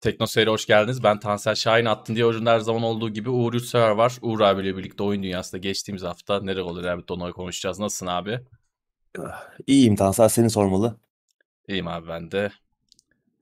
[0.00, 1.02] Tekno Seyir'e hoş geldiniz.
[1.02, 1.84] Ben Tansel Şahin.
[1.84, 4.18] Attın diye oyunda her zaman olduğu gibi Uğur Yurtsever var.
[4.22, 7.78] Uğur abiyle birlikte oyun dünyasında geçtiğimiz hafta neler oluyor Rabbit onları konuşacağız.
[7.78, 8.40] Nasılsın abi?
[9.66, 10.96] İyiyim Tansel seni sormalı.
[11.68, 12.50] İyiyim abi ben de.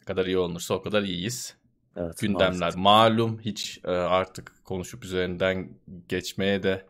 [0.00, 1.57] Ne kadar iyi olursa o kadar iyiyiz.
[1.96, 2.77] Evet, Gündemler maalesef.
[2.77, 3.40] malum.
[3.40, 5.70] Hiç e, artık konuşup üzerinden
[6.09, 6.86] geçmeye de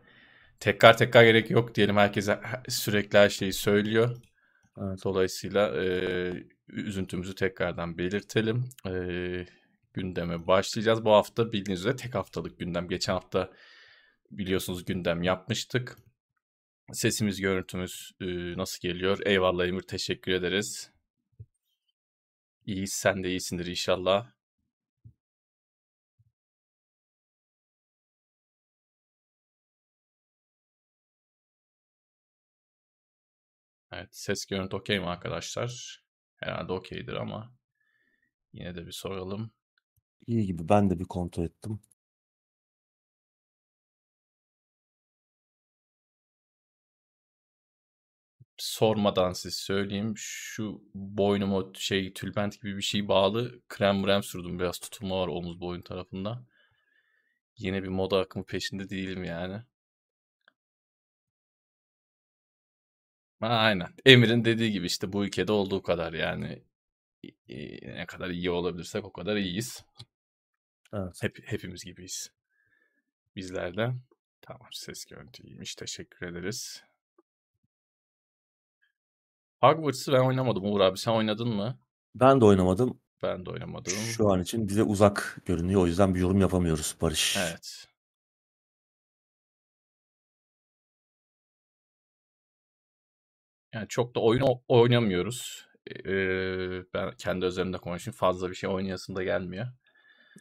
[0.59, 1.97] tekrar tekrar gerek yok diyelim.
[1.97, 2.29] Herkes
[2.69, 4.17] sürekli her şeyi söylüyor.
[4.81, 4.99] Evet.
[5.03, 6.33] Dolayısıyla e,
[6.67, 8.69] üzüntümüzü tekrardan belirtelim.
[8.85, 8.91] E,
[9.99, 11.05] gündeme başlayacağız.
[11.05, 12.87] Bu hafta bildiğiniz üzere tek haftalık gündem.
[12.89, 13.51] Geçen hafta
[14.31, 15.97] biliyorsunuz gündem yapmıştık.
[16.93, 18.25] Sesimiz, görüntümüz e,
[18.57, 19.19] nasıl geliyor?
[19.25, 20.91] Eyvallah Emir, teşekkür ederiz.
[22.65, 24.31] İyiyiz, sen de iyisindir inşallah.
[33.91, 36.01] Evet, ses görüntü okey mi arkadaşlar?
[36.35, 37.53] Herhalde okeydir ama
[38.53, 39.51] yine de bir soralım.
[40.27, 41.79] İyi gibi ben de bir kontrol ettim.
[48.57, 50.13] Sormadan siz söyleyeyim.
[50.17, 53.61] Şu boynuma şey tülbent gibi bir şey bağlı.
[53.69, 54.59] Krem mrem sürdüm.
[54.59, 56.45] Biraz tutulma var omuz boyun tarafında.
[57.57, 59.61] Yine bir moda akımı peşinde değilim yani.
[63.41, 63.87] Aynen.
[64.05, 66.63] Emir'in dediği gibi işte bu ülkede olduğu kadar yani
[67.23, 69.85] e, ne kadar iyi olabilirsek o kadar iyiyiz.
[70.93, 71.23] Evet.
[71.23, 72.31] Hep, hepimiz gibiyiz.
[73.35, 73.93] Bizler de.
[74.41, 75.75] Tamam ses görüntü iyiymiş.
[75.75, 76.83] Teşekkür ederiz.
[79.61, 80.97] Hogwarts'ı ben oynamadım Uğur abi.
[80.97, 81.79] Sen oynadın mı?
[82.15, 83.01] Ben de oynamadım.
[83.23, 83.93] Ben de oynamadım.
[83.93, 85.81] Şu an için bize uzak görünüyor.
[85.81, 87.37] O yüzden bir yorum yapamıyoruz Barış.
[87.37, 87.87] Evet.
[93.73, 95.68] Yani çok da oyun oynamıyoruz.
[96.05, 98.15] Ee, ben kendi üzerimde konuşayım.
[98.17, 99.67] Fazla bir şey oynayasım da gelmiyor.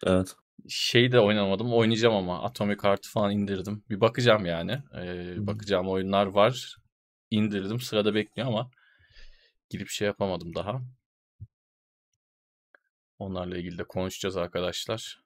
[0.07, 0.37] Evet.
[0.69, 1.75] Şey de oynamadım.
[1.75, 3.85] Oynayacağım ama Atomic Heart'ı falan indirdim.
[3.91, 4.73] Bir bakacağım yani.
[4.93, 5.47] Hı.
[5.47, 6.77] bakacağım oyunlar var.
[7.31, 7.81] İndirdim.
[7.81, 8.71] Sırada bekliyor ama
[9.71, 10.81] gidip şey yapamadım daha.
[13.19, 15.23] Onlarla ilgili de konuşacağız arkadaşlar.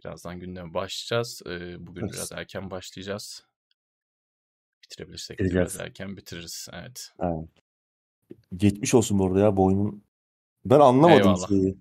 [0.00, 1.42] Birazdan gündeme başlayacağız.
[1.78, 2.12] Bugün Evet.
[2.12, 3.44] biraz erken başlayacağız.
[4.92, 6.68] Bitirebilirsek biraz erken bitiririz.
[6.72, 7.12] Evet.
[7.20, 7.48] Evet.
[8.56, 10.04] Geçmiş olsun bu arada ya boynun.
[10.64, 11.48] Ben anlamadım Eyvallah.
[11.48, 11.78] şeyi.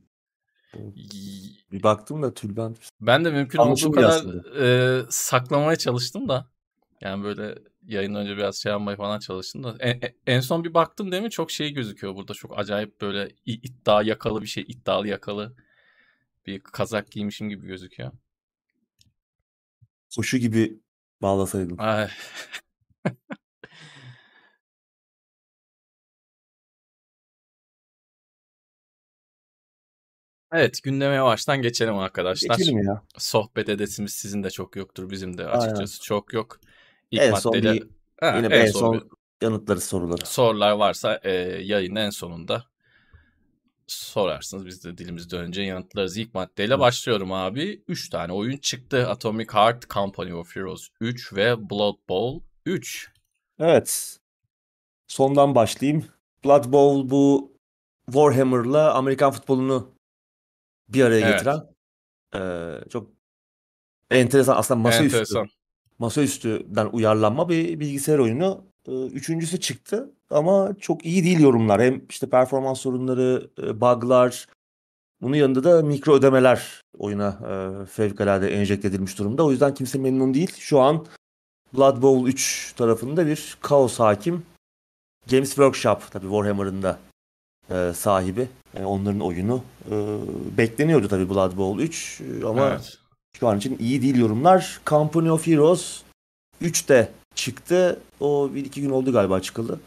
[1.71, 2.89] Bir baktım da tülbent.
[3.01, 4.65] Ben de mümkün olduğu kadar aslında.
[4.65, 6.49] e, saklamaya çalıştım da.
[7.01, 9.75] Yani böyle yayın önce biraz şey yapmaya falan çalıştım da.
[9.79, 11.29] En, en- en son bir baktım değil mi?
[11.29, 12.33] Çok şey gözüküyor burada.
[12.33, 14.63] Çok acayip böyle iddia yakalı bir şey.
[14.67, 15.55] iddialı yakalı
[16.47, 18.11] bir kazak giymişim gibi gözüküyor.
[20.15, 20.79] Koşu gibi
[21.21, 21.77] bağlasaydın.
[30.53, 32.57] Evet gündeme yavaştan geçelim arkadaşlar.
[32.57, 33.01] Geçelim ya.
[33.17, 35.09] Sohbet edesimiz sizin de çok yoktur.
[35.09, 35.59] Bizim de Aynen.
[35.65, 36.59] açıkçası çok yok.
[37.11, 37.87] İlk En son maddeyle bir
[38.21, 40.25] Ha, yine en en son son bir- yanıtları soruları.
[40.25, 41.31] sorular varsa e,
[41.63, 42.65] yayının en sonunda
[43.87, 44.65] sorarsınız.
[44.65, 46.17] Biz de dilimiz dönünce yanıtlarız.
[46.17, 46.79] İlk maddeyle Hı.
[46.79, 47.83] başlıyorum abi.
[47.87, 49.07] 3 tane oyun çıktı.
[49.09, 53.11] Atomic Heart, Company of Heroes 3 ve Blood Bowl 3.
[53.59, 54.17] Evet.
[55.07, 56.05] Sondan başlayayım.
[56.45, 57.51] Blood Bowl bu
[58.05, 59.91] Warhammer'la Amerikan futbolunu
[60.93, 61.33] bir araya Evet.
[61.33, 61.59] getiren
[62.35, 63.09] eee, çok
[64.11, 65.47] enteresan aslında masaüstü Enteresan.
[65.99, 68.63] masaüstüden uyarlanma bir bilgisayar oyunu.
[68.87, 71.81] Üçüncüsü çıktı ama çok iyi değil yorumlar.
[71.81, 74.47] Hem işte performans sorunları, e, bug'lar,
[75.21, 79.45] bunun yanında da mikro ödemeler oyuna e, fevkalade enjekte edilmiş durumda.
[79.45, 80.51] O yüzden kimse memnun değil.
[80.57, 81.05] Şu an
[81.73, 84.43] Blood Bowl 3 tarafında bir kaos hakim.
[85.31, 86.97] Games Workshop tabii Warhammer'ın da
[87.73, 88.47] e, sahibi.
[88.77, 89.63] E, onların oyunu.
[89.91, 90.17] E,
[90.57, 92.97] bekleniyordu tabii Blood Bowl 3 e, ama Evet.
[93.39, 94.81] şu an için iyi değil yorumlar.
[94.85, 96.01] Company of Heroes
[96.61, 97.99] 3 de çıktı.
[98.19, 99.79] O bir iki gün oldu galiba çıkıldı.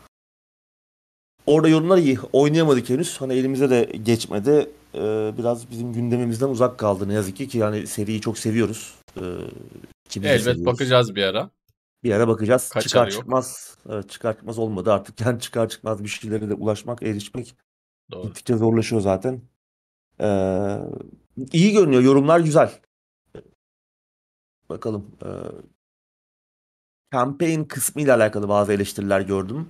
[1.46, 2.18] Orada yorumlar iyi.
[2.32, 3.20] Oynayamadık henüz.
[3.20, 4.70] Hani elimize de geçmedi.
[4.94, 8.94] Ee, biraz bizim gündemimizden uzak kaldı ne yazık ki ki yani seriyi çok seviyoruz.
[9.16, 9.20] Ee,
[10.16, 10.66] Elbet seviyoruz.
[10.66, 11.50] bakacağız bir ara.
[12.04, 12.68] Bir ara bakacağız.
[12.68, 13.12] Kaçarı çıkar yok.
[13.12, 13.78] çıkmaz.
[13.88, 15.20] Evet, çıkar çıkmaz olmadı artık.
[15.20, 17.54] Yani çıkar çıkmaz bir şeylere de ulaşmak, erişmek
[18.10, 18.26] Doğru.
[18.28, 19.40] gittikçe zorlaşıyor zaten.
[20.20, 20.78] Ee,
[21.52, 22.02] iyi görünüyor.
[22.02, 22.80] Yorumlar güzel.
[24.68, 25.16] Bakalım.
[25.24, 25.28] Ee,
[27.12, 29.68] campaign kısmı ile alakalı bazı eleştiriler gördüm.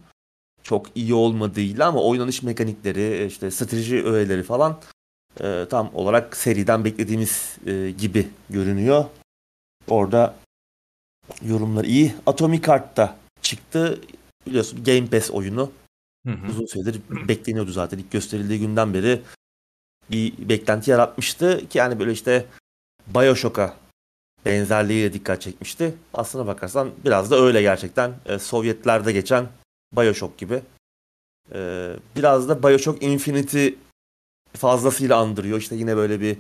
[0.63, 4.81] Çok iyi olmadığıyla ama oynanış mekanikleri, işte strateji öğeleri falan
[5.41, 9.05] e, tam olarak seriden beklediğimiz e, gibi görünüyor.
[9.89, 10.35] Orada
[11.43, 12.15] yorumlar iyi.
[12.27, 14.01] Atomic Heart da çıktı.
[14.47, 15.73] Biliyorsun Game Pass oyunu.
[16.27, 16.47] Hı hı.
[16.51, 17.99] Uzun süredir bekleniyordu zaten.
[17.99, 19.23] İlk gösterildiği günden beri
[20.11, 22.47] bir beklenti yaratmıştı ki yani böyle işte
[23.07, 23.77] Bioshock'a
[24.45, 25.95] benzerliğiyle dikkat çekmişti.
[26.15, 28.15] Aslına bakarsan biraz da öyle gerçekten.
[28.27, 29.49] E, Sovyetlerde geçen
[29.97, 30.63] Bioshock gibi.
[31.53, 33.69] E, biraz da Bioshock Infinity
[34.57, 35.59] fazlasıyla andırıyor.
[35.59, 36.37] İşte yine böyle bir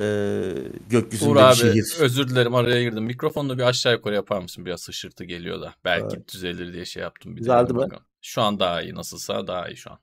[0.00, 0.54] e,
[0.90, 1.96] gökyüzünde Uğur bir abi şehir.
[2.00, 3.04] özür dilerim araya girdim.
[3.04, 4.66] Mikrofonunu bir aşağı yukarı yapar mısın?
[4.66, 5.74] Biraz hışırtı geliyor da.
[5.84, 6.32] Belki Evet.
[6.34, 7.36] düzelir diye şey yaptım.
[7.36, 7.78] Bir Düzeldi mi?
[7.78, 8.02] bakalım.
[8.22, 8.94] Şu an daha iyi.
[8.94, 9.98] Nasılsa daha iyi şu an.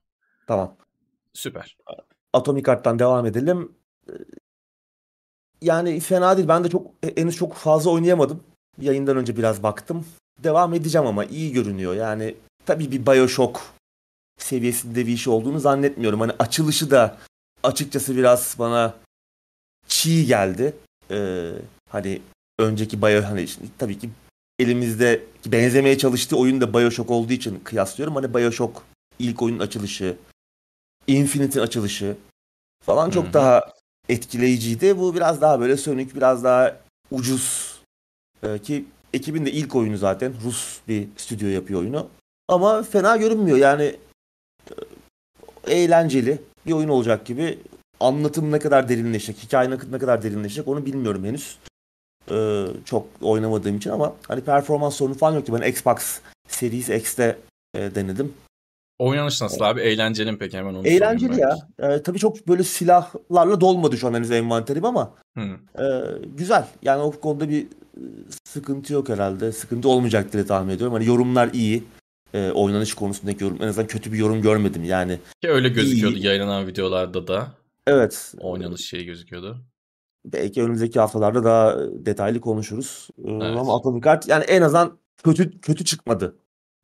[0.48, 0.78] Tamam.
[1.34, 1.78] Süper.
[2.34, 3.72] Atomic Heart'tan devam edelim.
[4.10, 4.14] Ee,
[5.62, 6.48] Yani fena değil.
[6.48, 8.44] Ben de çok henüz çok fazla oynayamadım.
[8.82, 10.06] Yayından önce biraz baktım.
[10.44, 11.96] Devam edeceğim ama iyi görünüyor.
[11.96, 12.36] Yani
[12.66, 13.62] tabii bir BioShock
[14.38, 16.20] seviyesinde bir iş olduğunu zannetmiyorum.
[16.20, 17.18] Hani açılışı da
[17.64, 18.94] açıkçası biraz bana
[19.88, 20.76] çiğ geldi.
[21.12, 21.52] Ee,
[21.90, 22.22] hani
[22.60, 23.46] önceki Bio hani
[23.78, 24.10] tabii ki
[24.60, 28.16] elimizde benzemeye çalıştığı oyun da BioShock olduğu için kıyaslıyorum.
[28.16, 28.82] Hani BioShock
[29.20, 30.18] ilk oyunun açılışı,
[31.08, 32.16] Infinite'in açılışı
[32.84, 33.34] falan çok Hı hı.
[33.34, 33.74] daha
[34.10, 34.98] etkileyiciydi.
[34.98, 36.78] Bu biraz daha böyle sönük, biraz daha
[37.12, 37.76] ucuz.
[38.44, 42.08] Ee, ki ekibin de ilk oyunu zaten Rus bir stüdyo yapıyor oyunu.
[42.48, 43.58] Ama fena görünmüyor.
[43.58, 43.96] Yani
[45.68, 47.60] e, eğlenceli bir oyun olacak gibi.
[48.00, 51.58] Anlatım ne kadar derinleşecek, hikaye ne kadar derinleşecek onu bilmiyorum henüz.
[52.32, 55.54] Ee, çok oynamadığım için ama hani performans sorunu falan yoktu.
[55.62, 57.38] Ben Xbox Series X'te
[57.76, 58.34] e, denedim.
[59.00, 59.82] Oynanış nasıl abi?
[59.82, 60.58] Eğlenceli mi peki?
[60.58, 61.58] Hemen onu Eğlenceli ya.
[61.80, 65.14] Ee, tabii çok böyle silahlarla dolmadı şu an henüz envanterim ama.
[65.38, 65.82] Ee,
[66.38, 66.66] güzel.
[66.82, 68.02] Yani o konuda bir e,
[68.48, 69.52] sıkıntı yok herhalde.
[69.52, 70.94] Sıkıntı olmayacak diye tahmin ediyorum.
[70.94, 71.84] Hani yorumlar iyi.
[72.34, 73.58] Ee, oynanış konusundaki yorum.
[73.62, 74.84] En azından kötü bir yorum görmedim.
[74.84, 76.26] Yani Ki öyle gözüküyordu İyi.
[76.26, 77.48] yayınlanan videolarda da.
[77.88, 78.34] evet.
[78.40, 79.62] Oynanış şeyi gözüküyordu.
[80.34, 83.08] Belki önümüzdeki haftalarda daha detaylı konuşuruz.
[83.18, 83.58] Ee, Evet.
[83.58, 86.36] Ama Atomic Heart yani en azından kötü kötü çıkmadı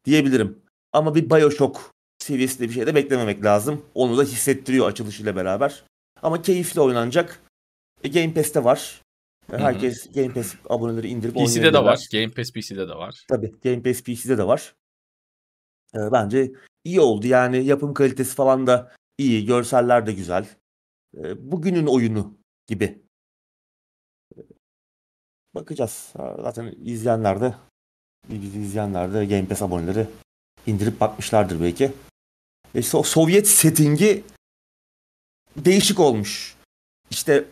[0.05, 0.59] diyebilirim.
[0.93, 3.81] Ama bir BioShock seviyesinde bir şey de beklememek lazım.
[3.95, 5.83] Onu da hissettiriyor açılışıyla beraber.
[6.21, 7.39] Ama keyifli oynanacak.
[8.03, 9.01] E, Game Pass'te var.
[9.53, 9.57] E.
[9.57, 12.07] Herkes Game Pass aboneleri indirip PC'de de var.
[12.11, 13.25] Game Pass PC'de de var.
[13.29, 14.75] Tabii Game Pass PC'de de var.
[15.95, 16.51] Ee, bence
[16.83, 17.27] iyi oldu.
[17.27, 19.45] Yani yapım kalitesi falan da iyi.
[19.45, 20.47] Görseller de güzel.
[21.17, 23.00] Ee, bugünün oyunu gibi.
[25.55, 26.09] Bakacağız.
[26.15, 27.53] Zaten izleyenler de
[28.29, 30.07] izleyenler de Game Pass aboneleri
[30.67, 31.91] indirip bakmışlardır belki.
[32.75, 34.23] E, İşte o Sovyet settingi
[35.57, 36.55] değişik olmuş.
[37.09, 37.45] İşte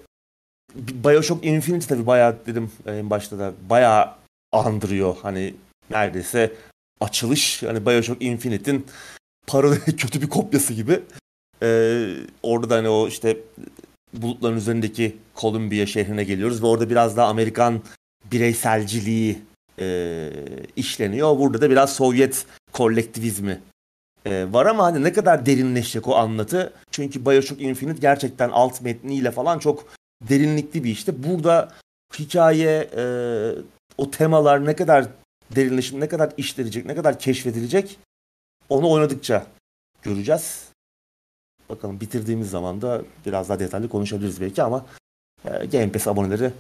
[0.76, 4.16] Bioshock Infinite tabii bayağı dedim en başta da bayağı
[4.52, 5.18] andırıyor.
[5.22, 5.56] Hani
[5.90, 6.54] neredeyse
[7.00, 8.86] açılış hani Bioshock Infinite'in
[9.48, 11.04] paranoya kötü bir kopyası gibi.
[11.64, 13.38] Ee, orada da hani o işte
[14.14, 17.82] bulutların üzerindeki Columbia şehrine geliyoruz ve orada biraz daha Amerikan
[18.32, 19.40] bireyselciliği
[19.80, 20.30] e,
[20.76, 21.40] işleniyor.
[21.40, 23.62] Burada da biraz Sovyet kolektivizmi
[24.26, 26.74] e, var ama hani ne kadar derinleşecek o anlatı.
[26.92, 29.86] Çünkü Bioshock Infinite gerçekten alt metniyle falan çok
[30.30, 31.24] derinlikli bir işte.
[31.24, 31.72] Burada
[32.20, 33.04] hikaye, e,
[33.98, 35.08] o temalar ne kadar
[35.56, 38.00] derinleşip, ne kadar işlenecek, ne kadar keşfedilecek
[38.70, 39.46] onu oynadıkça
[40.02, 40.69] göreceğiz.
[41.70, 44.86] Bakalım bitirdiğimiz zaman da biraz daha detaylı konuşabiliriz belki ama
[45.46, 46.52] e, Game Pass aboneleri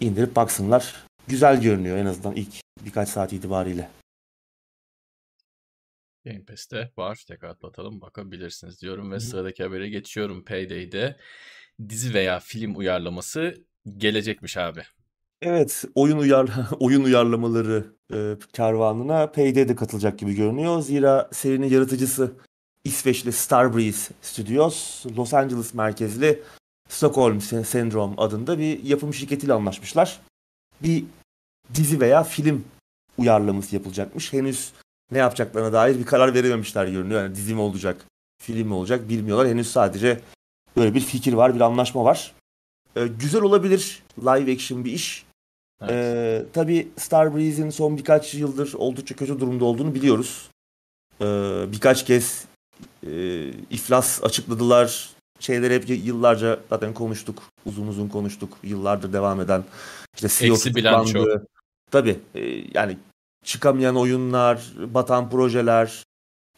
[0.00, 0.94] indirip baksınlar.
[1.28, 2.54] Güzel görünüyor en azından ilk
[2.84, 3.88] birkaç saat itibariyle.
[6.24, 7.24] Game Pass'te var.
[7.28, 10.44] Tekrar atlatalım bakabilirsiniz diyorum ve sıradaki habere geçiyorum.
[10.44, 11.16] Payday'de
[11.88, 13.54] dizi veya film uyarlaması
[13.96, 14.82] gelecekmiş abi.
[15.42, 20.80] Evet, oyun uyar oyun uyarlamaları e, kervanına Payday de katılacak gibi görünüyor.
[20.80, 22.32] Zira serinin yaratıcısı
[22.88, 26.42] İsveçli Starbreeze Studios, Los Angeles merkezli
[26.88, 30.20] Stockholm Sy- Syndrome adında bir yapım şirketiyle anlaşmışlar.
[30.82, 31.04] Bir
[31.74, 32.64] dizi veya film
[33.18, 34.32] uyarlaması yapılacakmış.
[34.32, 34.72] Henüz
[35.12, 37.22] ne yapacaklarına dair bir karar verememişler görünüyor.
[37.22, 38.06] Yani dizi mi olacak,
[38.42, 39.48] film mi olacak bilmiyorlar.
[39.48, 40.20] Henüz sadece
[40.76, 42.34] böyle bir fikir var, bir anlaşma var.
[42.96, 45.26] E, güzel olabilir live action bir iş.
[45.80, 45.90] Evet.
[45.92, 50.50] Ee, tabii Starbreeze'in son birkaç yıldır oldukça kötü durumda olduğunu biliyoruz.
[51.20, 52.44] Ee, birkaç kez
[53.06, 55.10] e, iflas açıkladılar.
[55.40, 57.42] Şeyleri hep yıllarca zaten konuştuk.
[57.66, 58.58] Uzun uzun konuştuk.
[58.62, 59.64] Yıllardır devam eden.
[60.14, 61.24] İşte CEO Eksi bilanço.
[61.90, 62.40] Tabii e,
[62.74, 62.98] yani
[63.44, 66.04] çıkamayan oyunlar, batan projeler,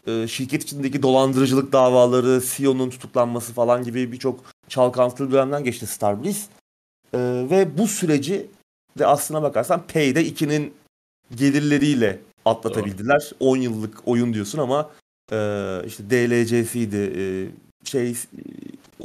[0.06, 6.47] e, şirket içindeki dolandırıcılık davaları, CEO'nun tutuklanması falan gibi birçok çalkantılı dönemden geçti Starbreeze.
[7.14, 8.47] Ee, ve bu süreci
[8.99, 10.75] de aslına bakarsan Payday 2'nin
[11.35, 13.30] gelirleriyle atlatabildiler.
[13.40, 14.90] 10 yıllık oyun diyorsun ama
[15.33, 17.13] e, işte DLC'siydi.
[17.17, 17.25] e,
[17.85, 18.17] şey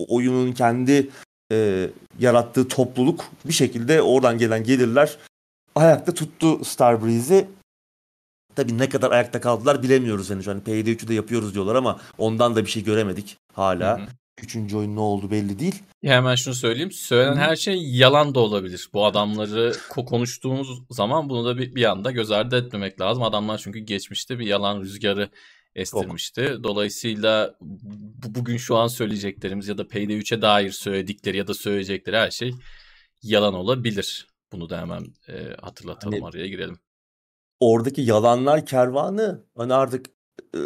[0.08, 1.10] oyunun kendi
[1.52, 1.90] e,
[2.20, 5.18] yarattığı topluluk bir şekilde oradan gelen gelirler
[5.76, 7.48] ayakta tuttu Starbreeze'i.
[8.56, 10.48] Tabii ne kadar ayakta kaldılar bilemiyoruz henüz.
[10.48, 14.00] Hani PD3'ü de yapıyoruz diyorlar ama ondan da bir şey göremedik hala.
[14.00, 14.08] Hı hı.
[14.44, 15.84] Üçüncü oyun ne oldu belli değil.
[16.04, 16.92] Ya hemen şunu söyleyeyim.
[16.92, 18.90] Söylenen her şey yalan da olabilir.
[18.94, 23.24] Bu adamları konuştuğumuz zaman bunu da bir, bir anda göz ardı etmemek lazım.
[23.24, 25.30] Adamlar çünkü geçmişte bir yalan rüzgarı
[25.76, 26.50] estirmişti.
[26.54, 26.64] Çok.
[26.64, 32.32] Dolayısıyla bu, bugün şu an söyleyeceklerimiz ya da PD3'e dair söyledikleri ya da söyleyecekleri her
[32.32, 32.52] şey
[33.24, 34.28] yalan olabilir.
[34.52, 36.80] Bunu da hemen e, hatırlatalım hani, araya girelim.
[37.60, 40.06] Oradaki yalanlar kervanı hani artık
[40.56, 40.60] e,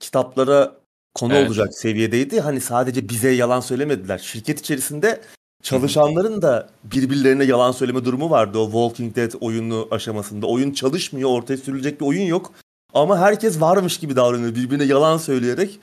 [0.00, 0.80] kitaplara
[1.14, 1.48] konu evet.
[1.48, 2.40] olacak seviyedeydi.
[2.40, 4.18] Hani sadece bize yalan söylemediler.
[4.18, 5.20] Şirket içerisinde
[5.62, 10.46] çalışanların da birbirlerine yalan söyleme durumu vardı o Walking Dead oyunu aşamasında.
[10.46, 12.52] Oyun çalışmıyor, ortaya sürülecek bir oyun yok.
[12.94, 15.80] Ama herkes varmış gibi davranıyor birbirine yalan söyleyerek.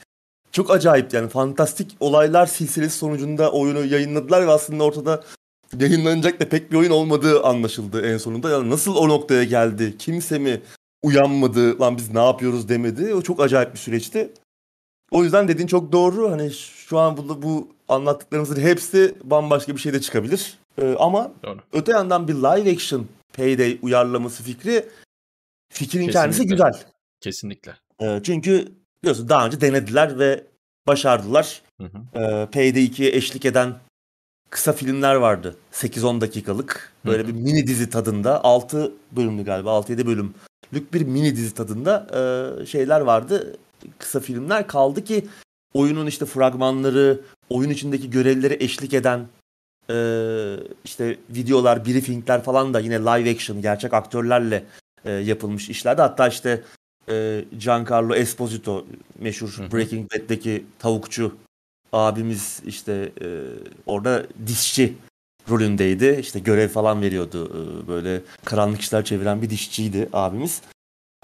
[0.52, 5.24] Çok acayip yani fantastik olaylar silsilesi sonucunda oyunu yayınladılar ve aslında ortada
[5.80, 8.50] yayınlanacak da pek bir oyun olmadığı anlaşıldı en sonunda.
[8.50, 9.98] Yani nasıl o noktaya geldi?
[10.00, 10.62] Kimse mi
[11.04, 11.80] uyanmadı?
[11.80, 13.14] Lan biz ne yapıyoruz demedi.
[13.14, 14.30] O çok acayip bir süreçti.
[15.12, 16.32] O yüzden dediğin çok doğru.
[16.32, 20.58] Hani şu an bu, bu anlattıklarımızın hepsi bambaşka bir şeyde çıkabilir.
[20.82, 21.60] Ee, ama doğru.
[21.74, 24.86] öte yandan bir live action Payday uyarlaması fikri
[25.70, 26.12] fikrin Kesinlikle.
[26.12, 26.74] kendisi güzel.
[27.22, 27.76] Kesinlikle.
[28.02, 28.68] Ee, çünkü
[29.04, 30.44] biliyorsun daha önce denediler ve
[30.88, 31.62] başardılar.
[31.82, 32.20] Hı hı.
[32.20, 33.76] Ee, Payday 2'ye eşlik eden
[34.50, 35.56] kısa filmler vardı.
[35.72, 36.94] 8-10 dakikalık.
[37.06, 37.28] Böyle hı hı.
[37.28, 38.44] bir mini dizi tadında.
[38.44, 39.70] 6 bölümlü galiba.
[39.70, 42.08] 6-7 bölümlük bir mini dizi tadında
[42.62, 43.58] e, şeyler vardı.
[44.00, 45.26] Kısa filmler kaldı ki
[45.74, 49.28] oyunun işte fragmanları, oyun içindeki görevleri eşlik eden
[49.90, 49.96] e,
[50.86, 54.64] işte videolar, briefingler falan da yine live action, gerçek aktörlerle
[55.06, 56.02] e, yapılmış işlerde.
[56.02, 56.64] Hatta işte
[57.10, 58.86] e, Giancarlo Esposito
[59.20, 59.60] meşhur.
[59.72, 61.36] Breaking Bad'deki tavukçu
[61.94, 63.28] abimiz işte e,
[63.86, 64.94] orada dişçi
[65.50, 66.18] rolündeydi.
[66.20, 67.52] İşte görev falan veriyordu.
[67.52, 70.62] E, böyle karanlık işler çeviren bir dişçiydi abimiz.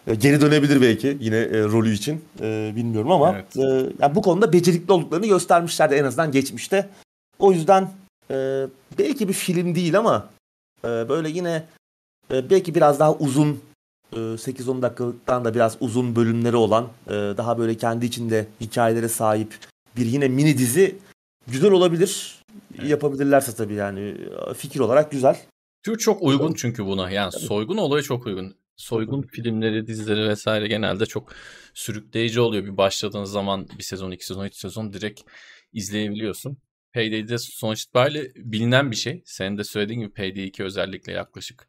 [0.08, 2.22] E, geri dönebilir belki yine e, rolü için.
[2.42, 3.58] E, bilmiyorum ama evet.
[3.58, 6.90] e, yani bu konuda becerikli olduklarını göstermişlerdi en azından geçmişte.
[7.40, 7.90] O yüzden
[8.32, 8.66] e,
[8.98, 10.30] belki bir film değil ama
[10.86, 11.64] e, böyle yine
[12.32, 13.60] e, belki biraz daha uzun
[14.14, 19.58] 8-10 dakikalıktan da biraz uzun bölümleri olan daha böyle kendi içinde hikayelere sahip
[19.98, 20.96] bir yine mini dizi
[21.48, 22.44] güzel olabilir.
[22.80, 22.90] Evet.
[22.90, 24.18] Yapabilirlerse tabii yani
[24.58, 25.40] fikir olarak güzel.
[25.84, 27.12] Tür çok uygun çünkü buna.
[27.12, 27.44] Yani tabii.
[27.44, 28.56] soygun olayı çok uygun.
[28.76, 31.34] Soygun filmleri, dizileri vesaire genelde çok
[31.74, 32.64] sürükleyici oluyor.
[32.64, 35.22] Bir başladığın zaman bir sezon, iki sezon, üç sezon direkt
[35.74, 36.58] izleyebiliyorsun.
[36.94, 39.24] Payday'de sonuç itibariyle bilinen bir şey.
[39.26, 41.68] Senin de söylediğin gibi Payday 2 özellikle yaklaşık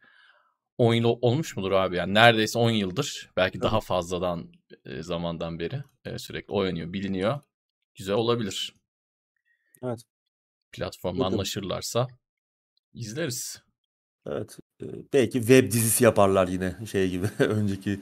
[0.79, 1.97] 10 yıl olmuş mudur abi?
[1.97, 4.53] Yani neredeyse 10 yıldır belki daha fazladan
[4.85, 7.41] e, zamandan beri e, sürekli oynanıyor, biliniyor.
[7.95, 8.75] Güzel olabilir.
[9.83, 10.01] Evet.
[10.73, 12.09] Platformla anlaşırlarsa
[12.95, 13.63] izleriz.
[14.27, 14.59] Evet.
[14.83, 18.01] E, belki web dizisi yaparlar yine şey gibi önceki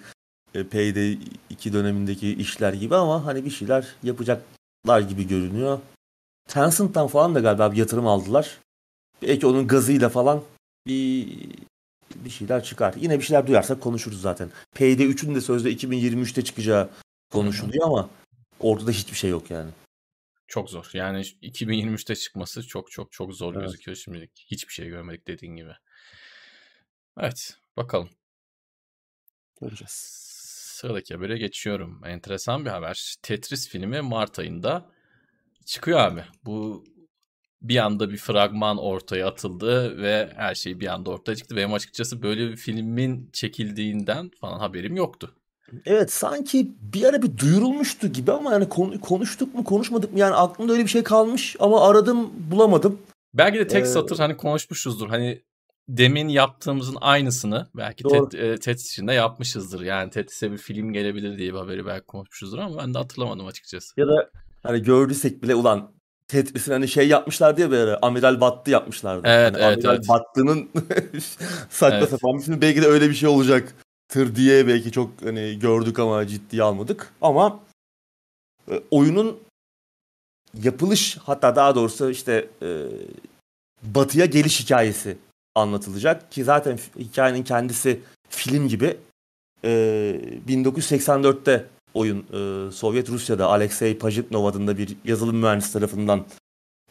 [0.52, 1.18] Payday
[1.50, 5.80] 2 dönemindeki işler gibi ama hani bir şeyler yapacaklar gibi görünüyor.
[6.48, 8.58] Tencent'tan falan da galiba bir yatırım aldılar.
[9.22, 10.42] Belki onun gazıyla falan
[10.86, 11.28] bir
[12.24, 12.94] bir şeyler çıkar.
[13.00, 14.50] Yine bir şeyler duyarsak konuşuruz zaten.
[14.74, 16.90] PD3'ün de sözde 2023'te çıkacağı
[17.30, 18.10] konuşuluyor ama
[18.60, 19.70] ortada hiçbir şey yok yani.
[20.48, 20.90] Çok zor.
[20.92, 23.64] Yani 2023'te çıkması çok çok çok zor evet.
[23.64, 24.46] gözüküyor şimdilik.
[24.50, 25.72] Hiçbir şey görmedik dediğin gibi.
[27.20, 28.10] Evet, bakalım.
[29.60, 29.92] Göreceğiz.
[30.82, 32.00] Sıradaki habere geçiyorum.
[32.06, 33.16] Enteresan bir haber.
[33.22, 34.90] Tetris filmi Mart ayında
[35.66, 36.24] çıkıyor abi.
[36.44, 36.84] Bu
[37.62, 41.56] bir anda bir fragman ortaya atıldı ve her şey bir anda ortaya çıktı.
[41.56, 45.34] Benim açıkçası böyle bir filmin çekildiğinden falan haberim yoktu.
[45.86, 48.68] Evet sanki bir ara bir duyurulmuştu gibi ama yani
[49.00, 52.98] konuştuk mu konuşmadık mı yani aklımda öyle bir şey kalmış ama aradım bulamadım.
[53.34, 55.08] Belki de tek ee, satır hani konuşmuşuzdur.
[55.08, 55.42] Hani
[55.88, 59.80] demin yaptığımızın aynısını belki Ted, e, Tetris için de yapmışızdır.
[59.80, 64.00] Yani Tetris'e bir film gelebilir diye bir haberi belki konuşmuşuzdur ama ben de hatırlamadım açıkçası.
[64.00, 64.30] Ya da
[64.62, 65.94] hani gördüysek bile ulan
[66.32, 69.28] Tetris'in hani şey yapmışlardı ya böyle Amiral Battı yapmışlardı.
[69.28, 70.08] Evet, hani evet, Amiral evet.
[70.08, 70.68] Battı'nın
[71.70, 72.10] saçma evet.
[72.10, 72.60] sapan bir film.
[72.60, 73.74] Belki de öyle bir şey olacak
[74.08, 77.12] tır diye belki çok hani gördük ama ciddiye almadık.
[77.22, 77.60] Ama
[78.70, 79.38] e, oyunun
[80.62, 82.86] yapılış hatta daha doğrusu işte e,
[83.82, 85.16] batıya geliş hikayesi
[85.54, 88.96] anlatılacak ki zaten hikayenin kendisi film gibi
[89.64, 89.70] e,
[90.48, 96.24] 1984'te oyun e, Sovyet Rusya'da Alexey Pajitnov adında bir yazılım mühendisi tarafından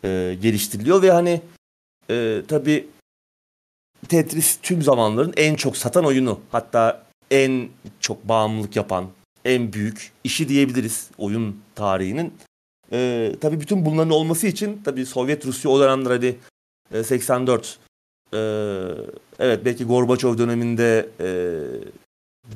[0.04, 1.42] e, geliştiriliyor ve hani
[2.10, 2.88] e, tabi
[4.10, 9.08] Tetris tüm zamanların en çok satan oyunu hatta en çok bağımlılık yapan
[9.46, 12.34] en büyük işi diyebiliriz oyun tarihinin.
[12.92, 16.40] E, tabii bütün bunların olması için tabi Sovyet Rusya o dönemler hadi
[16.94, 17.80] e, 84
[18.34, 18.38] e,
[19.40, 21.28] evet belki Gorbaçov döneminde e,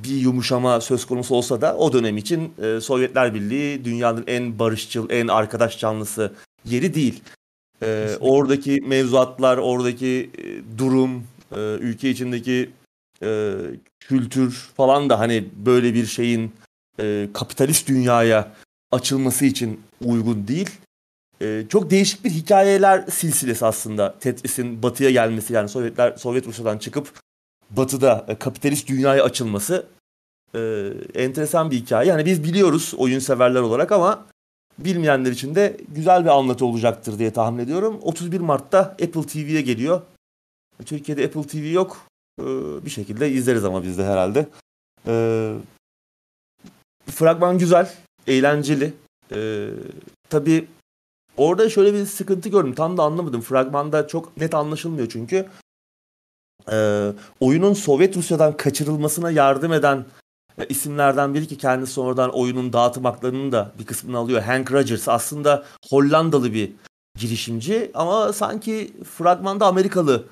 [0.04, 5.10] bir yumuşama söz konusu olsa da o dönem için e, Sovyetler Birliği dünyanın en barışçıl,
[5.10, 6.34] en arkadaş canlısı
[6.66, 7.24] yeri değil.
[7.84, 12.70] E, oradaki mevzuatlar, oradaki e, durum, e, ülke içindeki
[13.24, 13.54] e,
[14.00, 16.52] kültür falan da hani böyle bir şeyin
[17.00, 18.52] e, kapitalist dünyaya
[18.92, 20.70] açılması için uygun değil.
[21.42, 27.25] E, çok değişik bir hikayeler silsilesi aslında Tetris'in batıya gelmesi yani Sovyetler Sovyet Rusya'dan çıkıp
[27.70, 29.88] batıda e, kapitalist dünyaya açılması
[30.56, 32.10] e, enteresan bir hikaye.
[32.10, 34.26] Yani biz biliyoruz oyun severler olarak ama
[34.80, 38.00] bilmeyenler için de güzel bir anlatı olacaktır diye tahmin ediyorum.
[38.02, 40.02] 31 Mart'ta Apple TV'ye geliyor.
[40.86, 42.08] Türkiye'de Apple TV yok.
[42.40, 42.46] E,
[42.86, 44.48] bir şekilde izleriz ama biz de herhalde.
[45.08, 45.54] E,
[47.06, 47.94] fragman güzel,
[48.28, 48.94] eğlenceli.
[49.32, 49.70] E,
[50.30, 50.68] tabii
[51.38, 52.76] orada şöyle bir sıkıntı gördüm.
[52.76, 53.42] Tam da anlamadım.
[53.42, 55.46] Fragmanda çok net anlaşılmıyor çünkü.
[56.72, 60.06] E, oyunun Sovyet Rusya'dan kaçırılmasına yardım eden
[60.58, 64.42] e, isimlerden biri ki kendisi sonradan oyunun dağıtım haklarının da bir kısmını alıyor.
[64.42, 66.72] Hank Rogers aslında Hollandalı bir
[67.20, 70.26] girişimci ama sanki fragmanda Amerikalı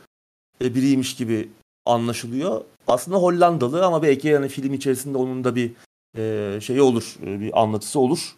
[0.62, 1.50] e, biriymiş gibi
[1.86, 2.62] anlaşılıyor.
[2.88, 5.72] Aslında Hollandalı ama belki yani film içerisinde onun da bir
[6.18, 8.36] e, şeyi olur, e, bir anlatısı olur.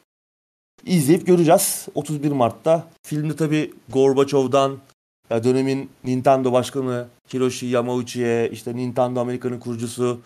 [0.85, 2.87] İzleyip göreceğiz 31 Mart'ta.
[3.07, 4.77] Filmde tabi Gorbachev'dan
[5.29, 10.19] ya dönemin Nintendo başkanı Hiroshi Yamauchi'ye, işte Nintendo Amerika'nın kurucusu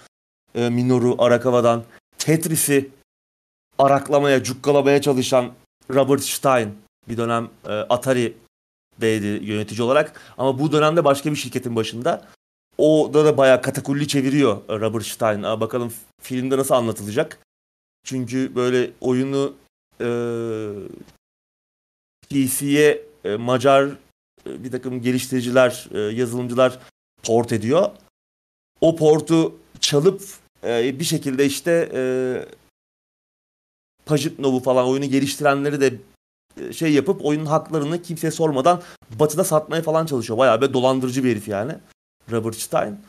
[0.56, 1.84] e, Minoru Arakawa'dan
[2.18, 2.89] Tetris'i
[3.77, 5.51] araklamaya, cukkalamaya çalışan
[5.94, 6.70] Robert Stein
[7.10, 12.27] bir dönem e, Atari'deydi yönetici olarak ama bu dönemde başka bir şirketin başında.
[12.77, 15.44] O da da bayağı katakulli çeviriyor Robert Stein.
[15.44, 17.39] Aa, bakalım filmde nasıl anlatılacak.
[18.03, 19.53] Çünkü böyle oyunu
[20.01, 20.08] e,
[22.29, 24.09] PC'ye e, Macar e,
[24.46, 26.79] bir takım geliştiriciler, e, yazılımcılar
[27.24, 27.89] port ediyor.
[28.81, 30.22] O portu çalıp
[30.63, 32.01] e, bir şekilde işte e,
[34.05, 35.93] Pajitnov'u falan oyunu geliştirenleri de
[36.62, 38.81] e, şey yapıp oyunun haklarını kimseye sormadan
[39.19, 40.38] batıda satmaya falan çalışıyor.
[40.38, 41.75] Bayağı bir dolandırıcı bir herif yani.
[42.32, 42.99] Robert Stein.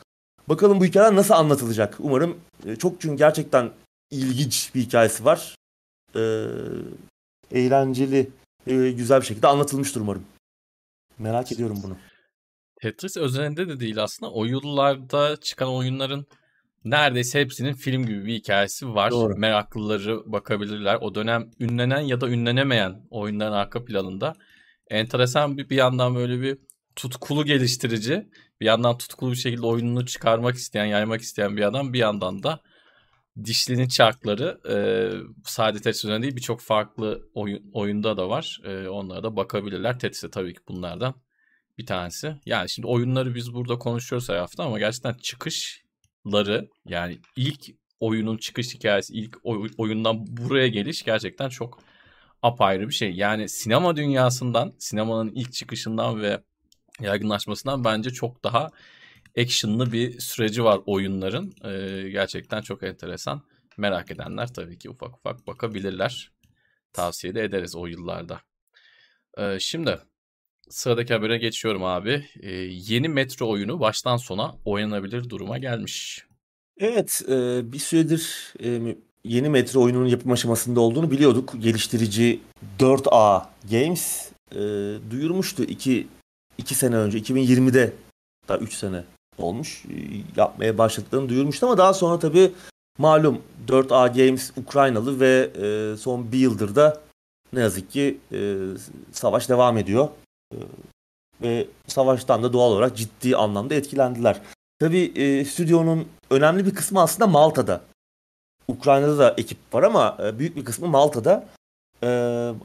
[0.49, 1.97] Bakalım bu hikayeler nasıl anlatılacak.
[1.99, 3.71] Umarım e, çok çünkü gerçekten
[4.11, 5.55] ilginç bir hikayesi var.
[6.15, 6.45] Ee,
[7.51, 8.29] eğlenceli,
[8.67, 10.23] e, güzel bir şekilde anlatılmıştır umarım.
[11.21, 11.97] Merak ediyorum bunu.
[12.81, 14.31] Tetris özelinde de değil aslında.
[14.31, 16.25] O yıllarda çıkan oyunların
[16.85, 19.11] neredeyse hepsinin film gibi bir hikayesi var.
[19.11, 19.35] Doğru.
[19.37, 20.97] Meraklıları bakabilirler.
[21.01, 24.33] O dönem ünlenen ya da ünlenemeyen oyunların arka planında
[24.89, 26.57] enteresan bir bir yandan böyle bir
[26.95, 28.29] tutkulu geliştirici,
[28.61, 32.61] bir yandan tutkulu bir şekilde oyununu çıkarmak isteyen, yaymak isteyen bir adam bir yandan da
[33.43, 34.75] dişlinin çarkları e,
[35.45, 38.61] sadece Tetris değil birçok farklı oyun, oyunda da var.
[38.65, 39.99] E, onlara da bakabilirler.
[39.99, 41.15] Tetris tabii ki bunlardan
[41.77, 42.35] bir tanesi.
[42.45, 47.65] Yani şimdi oyunları biz burada konuşuyoruz her hafta ama gerçekten çıkışları yani ilk
[47.99, 51.79] oyunun çıkış hikayesi, ilk oy, oyundan buraya geliş gerçekten çok
[52.41, 53.11] apayrı bir şey.
[53.11, 56.41] Yani sinema dünyasından, sinemanın ilk çıkışından ve
[56.99, 58.69] yaygınlaşmasından bence çok daha
[59.37, 61.53] actionlı bir süreci var oyunların.
[61.65, 63.41] Ee, gerçekten çok enteresan.
[63.77, 66.31] Merak edenler tabii ki ufak ufak bakabilirler.
[66.93, 68.41] Tavsiye de ederiz o yıllarda.
[69.37, 69.99] Ee, şimdi
[70.69, 72.25] sıradaki habere geçiyorum abi.
[72.39, 76.25] Ee, yeni Metro oyunu baştan sona oynanabilir duruma gelmiş.
[76.77, 81.53] Evet e, bir süredir e, yeni Metro oyununun yapım aşamasında olduğunu biliyorduk.
[81.59, 82.39] Geliştirici
[82.79, 84.59] 4A Games e,
[85.11, 86.07] duyurmuştu 2
[86.57, 87.93] 2 sene önce 2020'de
[88.47, 89.03] daha 3 sene
[89.37, 89.85] olmuş.
[89.85, 89.95] E,
[90.35, 92.51] yapmaya başladıklarını duyurmuştu ama daha sonra tabii
[92.97, 97.01] malum 4A Games Ukraynalı ve e, son bir yıldır da
[97.53, 98.55] ne yazık ki e,
[99.11, 100.09] savaş devam ediyor.
[101.41, 104.41] Ve savaştan da doğal olarak ciddi anlamda etkilendiler.
[104.79, 107.81] Tabii stüdyonun önemli bir kısmı aslında Malta'da.
[108.67, 111.47] Ukrayna'da da ekip var ama büyük bir kısmı Malta'da.
[112.03, 112.07] Ee,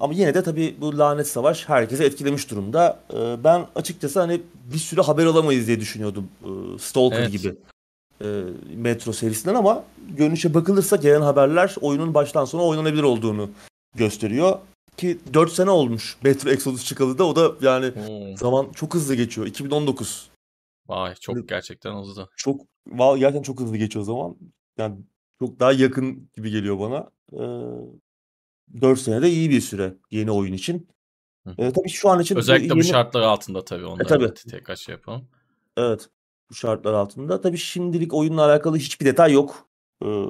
[0.01, 3.01] ama yine de tabii bu lanet savaş herkese etkilemiş durumda.
[3.12, 4.40] Ee, ben açıkçası hani
[4.72, 7.33] bir süre haber alamayız diye düşünüyordum ee, Stalker evet.
[7.33, 7.55] gibi
[8.20, 8.42] e,
[8.77, 13.51] Metro serisinden ama görünüşe bakılırsa gelen haberler oyunun baştan sona oynanabilir olduğunu
[13.94, 14.59] gösteriyor.
[14.96, 18.37] Ki 4 sene olmuş Metro Exodus çıkalı da o da yani hmm.
[18.37, 19.46] zaman çok hızlı geçiyor.
[19.46, 20.31] 2019.
[20.88, 22.29] Vay çok gerçekten hızlı.
[22.37, 22.61] Çok
[22.96, 24.37] gerçekten çok hızlı geçiyor o zaman.
[24.79, 24.96] Yani
[25.38, 27.11] çok daha yakın gibi geliyor bana.
[27.33, 28.06] Ee,
[28.81, 30.88] 4 sene de iyi bir süre yeni oyun için.
[31.46, 31.55] Hı.
[31.59, 32.87] E, tabii şu an için özellikle bu, yeni...
[32.87, 34.35] şartlar altında tabii onları e, tabii.
[34.35, 35.29] tekrar şey yapalım.
[35.76, 36.09] Evet.
[36.50, 37.40] Bu şartlar altında.
[37.40, 39.66] Tabii şimdilik oyunla alakalı hiçbir detay yok.
[40.05, 40.24] Ee,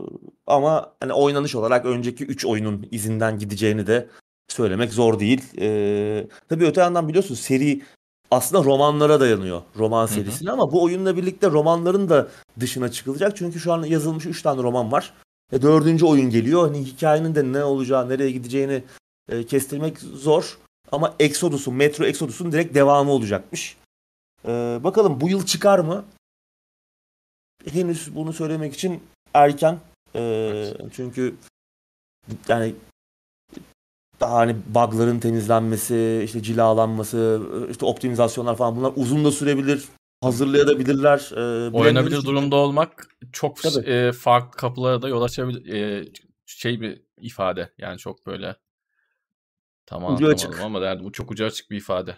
[0.46, 4.08] ama hani oynanış olarak önceki 3 oyunun izinden gideceğini de
[4.48, 5.42] söylemek zor değil.
[5.60, 7.82] Ee, tabii öte yandan biliyorsunuz seri
[8.30, 9.62] aslında romanlara dayanıyor.
[9.76, 12.28] Roman serisine ama bu oyunla birlikte romanların da
[12.60, 13.36] dışına çıkılacak.
[13.36, 15.14] Çünkü şu an yazılmış 3 tane roman var.
[15.52, 16.66] E, dördüncü oyun geliyor.
[16.66, 18.82] Hani hikayenin de ne olacağı, nereye gideceğini
[19.28, 20.58] e, kestirmek zor.
[20.92, 23.76] Ama Exodus'un, Metro Exodus'un direkt devamı olacakmış.
[24.44, 26.04] E, bakalım bu yıl çıkar mı?
[27.70, 29.02] Henüz bunu söylemek için
[29.34, 29.78] erken.
[30.14, 31.34] E, çünkü
[32.48, 32.74] yani
[34.20, 39.88] daha hani bug'ların temizlenmesi, işte cilalanması, işte optimizasyonlar falan bunlar uzun da sürebilir.
[40.26, 41.30] Hazırlayabilirler.
[41.36, 43.90] E, Oynanabilir durumda olmak çok Tabii.
[43.90, 45.72] e, farklı kapılara da yol açabilir.
[45.74, 46.08] E,
[46.46, 47.72] şey bir ifade.
[47.78, 48.56] Yani çok böyle
[49.86, 50.60] tam Ucu açık.
[50.60, 52.16] ama derdi bu çok ucu açık bir ifade.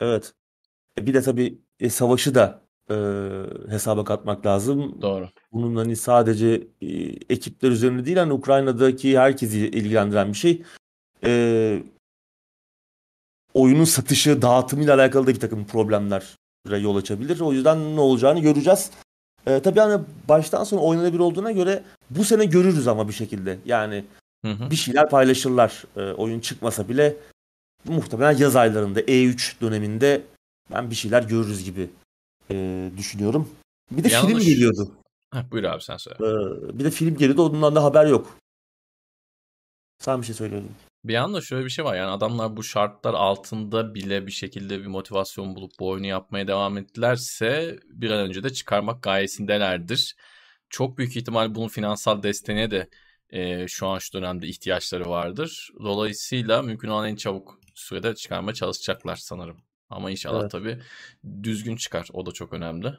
[0.00, 0.32] Evet.
[0.98, 2.94] E, Bir de tabii e, savaşı da e,
[3.68, 5.02] hesaba katmak lazım.
[5.02, 5.28] Doğru.
[5.52, 6.86] Bunun hani sadece e,
[7.30, 10.62] ekipler üzerinde değil hani Ukrayna'daki herkesi ilgilendiren bir şey.
[11.24, 11.82] E,
[13.54, 16.24] oyunun satışı, dağıtımıyla alakalı da bir takım problemlere
[16.68, 17.40] yol açabilir.
[17.40, 18.90] O yüzden ne olacağını göreceğiz.
[19.46, 23.58] E, tabii hani baştan sona oynanabilir olduğuna göre bu sene görürüz ama bir şekilde.
[23.64, 24.04] Yani
[24.44, 24.70] Hı hı.
[24.70, 25.84] bir şeyler paylaşırlar.
[25.96, 27.16] E, oyun çıkmasa bile
[27.84, 30.22] muhtemelen yaz aylarında E3 döneminde
[30.70, 31.90] ben bir şeyler görürüz gibi
[32.50, 33.48] e, düşünüyorum.
[33.90, 34.44] Bir de film Yanlış.
[34.44, 34.90] geliyordu.
[35.34, 36.18] Heh, buyur abi sen söyle.
[36.18, 37.42] E, bir de film geliyordu.
[37.42, 38.36] Ondan da haber yok.
[39.98, 40.70] Sen bir şey söylüyordun.
[41.04, 44.86] Bir yanda şöyle bir şey var yani adamlar bu şartlar altında bile bir şekilde bir
[44.86, 50.16] motivasyon bulup bu oyunu yapmaya devam ettilerse bir an önce de çıkarmak gayesindelerdir.
[50.70, 52.88] Çok büyük ihtimal bunun finansal desteğine de
[53.30, 55.70] e, şu an şu dönemde ihtiyaçları vardır.
[55.78, 59.56] Dolayısıyla mümkün olan en çabuk sürede çıkarmaya çalışacaklar sanırım.
[59.90, 60.50] Ama inşallah Evet.
[60.50, 60.78] tabii
[61.42, 62.08] düzgün çıkar.
[62.12, 62.94] O da çok önemli.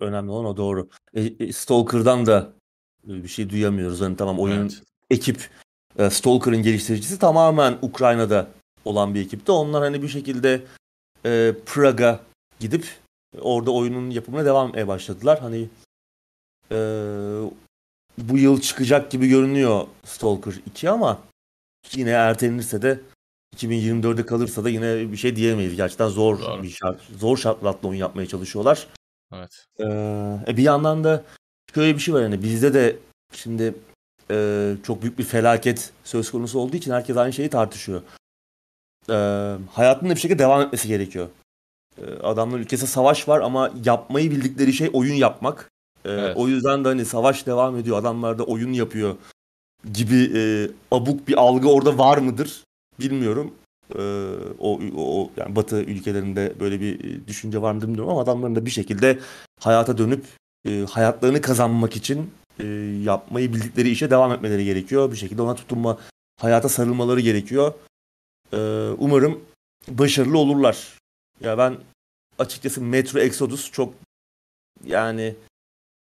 [0.00, 0.88] Önemli olan o doğru.
[1.14, 2.52] E, e, Stalker'dan da
[3.04, 4.00] bir şey duyamıyoruz.
[4.00, 4.82] Hani tamam oyunun Evet.
[5.10, 5.48] ekip
[5.98, 8.48] e, Stalker'ın geliştiricisi tamamen Ukrayna'da
[8.84, 9.52] olan bir ekipti.
[9.52, 10.62] Onlar hani bir şekilde
[11.26, 12.20] e, Praga
[12.60, 12.86] gidip
[13.40, 15.40] orada oyunun yapımına devam etmeye başladılar.
[15.40, 15.68] Hani
[16.70, 16.76] e,
[18.18, 21.18] bu yıl çıkacak gibi görünüyor Stalker 2 ama
[21.94, 23.00] yine ertelenirse de
[23.56, 25.76] 2024'de kalırsa da yine bir şey diyemeyiz.
[25.76, 26.62] Gerçekten zor Doğru.
[26.62, 28.86] bir şart, zor şartlarla oyun yapmaya çalışıyorlar.
[29.34, 29.66] Evet.
[29.78, 29.84] Ee,
[30.48, 31.24] e, bir yandan da
[31.74, 32.96] şöyle bir şey var yani bizde de
[33.32, 33.74] şimdi
[34.32, 38.02] e, çok büyük bir felaket söz konusu olduğu için herkes aynı şeyi tartışıyor.
[39.10, 41.28] Ee, hayatının bir şekilde devam etmesi gerekiyor.
[41.98, 45.70] Ee, adamların ülkesinde savaş var ama yapmayı bildikleri şey oyun yapmak.
[46.04, 46.36] Ee, Evet.
[46.36, 49.16] O yüzden de hani savaş devam ediyor, adamlar da oyun yapıyor
[49.92, 52.64] gibi e, abuk bir algı orada var mıdır
[53.00, 53.54] bilmiyorum.
[53.98, 53.98] Ee,
[54.58, 58.66] o, o yani Batı ülkelerinde böyle bir e, düşünce var mı bilmiyorum ama adamların da
[58.66, 59.18] bir şekilde
[59.60, 60.24] hayata dönüp
[60.68, 62.66] e, hayatlarını kazanmak için e,
[63.02, 65.12] yapmayı bildikleri işe devam etmeleri gerekiyor.
[65.12, 65.98] Bir şekilde ona tutunma,
[66.40, 67.72] hayata sarılmaları gerekiyor.
[68.52, 69.40] Ee, umarım
[69.88, 70.98] başarılı olurlar.
[71.40, 71.76] Ya ben
[72.38, 73.94] açıkçası Metro Exodus çok
[74.84, 75.34] yani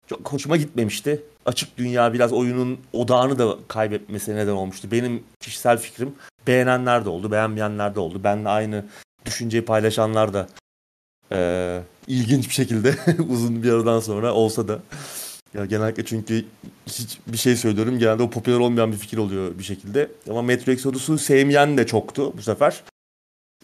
[0.08, 1.24] çok hoşuma gitmemişti.
[1.46, 4.92] Açık dünya biraz oyunun odağını da kaybetmesine neden olmuştu.
[4.92, 6.16] Benim kişisel fikrim
[6.48, 8.24] beğenenler de oldu, beğenmeyenler de oldu.
[8.24, 8.86] Benle aynı
[9.26, 10.48] düşünceyi paylaşanlar da
[11.32, 12.96] eee, ilginç bir şekilde
[13.30, 14.80] uzun bir aradan sonra olsa da
[15.56, 16.46] ya genellikle çünkü
[16.88, 20.12] hiç bir şey söylüyorum genelde o popüler olmayan bir fikir oluyor bir şekilde.
[20.30, 22.84] Ama Metro Exodus'u sevmeyen de çoktu bu sefer.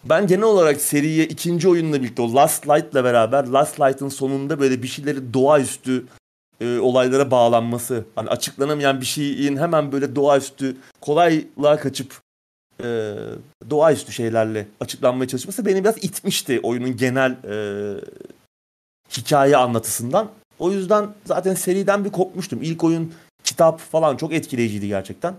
[0.04, 4.84] Ben genel olarak seriye ikinci oyunla birlikte o Last Light'la beraber Last Light'ın sonunda böyle
[4.84, 6.06] bir şeyleri doğaüstü
[6.62, 8.06] e, olaylara bağlanması.
[8.16, 12.22] Hani açıklanamayan bir şeyin hemen böyle doğaüstü kolaylığa kaçıp
[12.84, 13.16] e,
[13.70, 17.56] doğaüstü şeylerle açıklanmaya çalışması beni biraz itmişti oyunun genel e,
[19.18, 20.30] hikaye anlatısından.
[20.62, 22.60] O yüzden zaten seriden bir kopmuştum.
[22.62, 25.36] İlk oyun kitap falan çok etkileyiciydi gerçekten.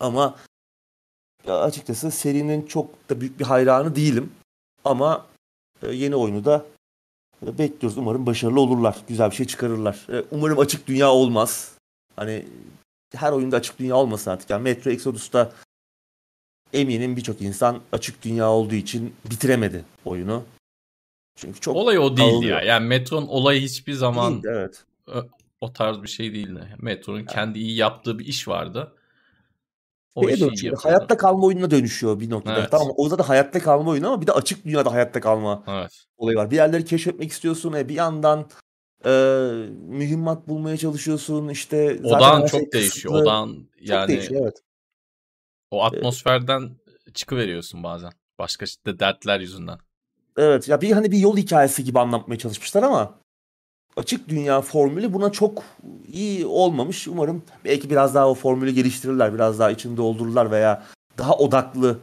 [0.00, 0.36] Ama
[1.48, 4.32] açıkçası serinin çok da büyük bir hayranı değilim.
[4.84, 5.26] Ama
[5.82, 6.64] e, yeni oyunu da
[7.46, 7.98] e, bekliyoruz.
[7.98, 8.96] Umarım başarılı olurlar.
[9.08, 10.06] Güzel bir şey çıkarırlar.
[10.12, 11.72] E, Umarım açık dünya olmaz.
[12.16, 12.46] Hani
[13.14, 14.50] her oyunda açık dünya olmasın artık.
[14.50, 15.52] Yani Metro Exodus'ta
[16.72, 20.44] eminim birçok insan açık dünya olduğu için bitiremedi oyunu.
[21.36, 22.62] Çünkü çok Olay o değildi dağılıyor.
[22.62, 22.64] ya.
[22.64, 24.84] Yani Metron olayı hiçbir zaman Değildi, evet.
[25.60, 26.76] o tarz bir şey değildi.
[26.78, 28.92] Metron'un kendi iyi yaptığı bir iş vardı.
[30.14, 30.72] O işi iyi.
[30.72, 32.58] Hayatta kalma oyununa dönüşüyor bir noktada.
[32.58, 32.70] Evet.
[32.70, 36.04] Tamam o da hayatta kalma oyunu ama bir de açık dünyada hayatta kalma Evet.
[36.16, 36.50] olayı var.
[36.50, 37.72] Bir yerleri keşfetmek istiyorsun.
[37.72, 38.46] E, bir yandan
[39.04, 39.10] e,
[39.72, 41.48] mühimmat bulmaya çalışıyorsun.
[41.48, 43.14] İşte her şey çok değişiyor.
[43.14, 43.24] kısıtlı.
[43.24, 44.62] Çok yani değişiyor evet.
[45.70, 46.70] o atmosferden
[47.14, 48.12] çıkıveriyorsun bazen.
[48.38, 49.78] Başka işte dertler yüzünden.
[50.36, 53.14] Evet ya bir hani bir yol hikayesi gibi anlatmaya çalışmışlar ama
[53.96, 55.64] açık dünya formülü buna çok
[56.12, 57.08] iyi olmamış.
[57.08, 60.86] Umarım belki biraz daha o formülü geliştirirler, biraz daha içini doldururlar veya
[61.18, 61.98] daha odaklı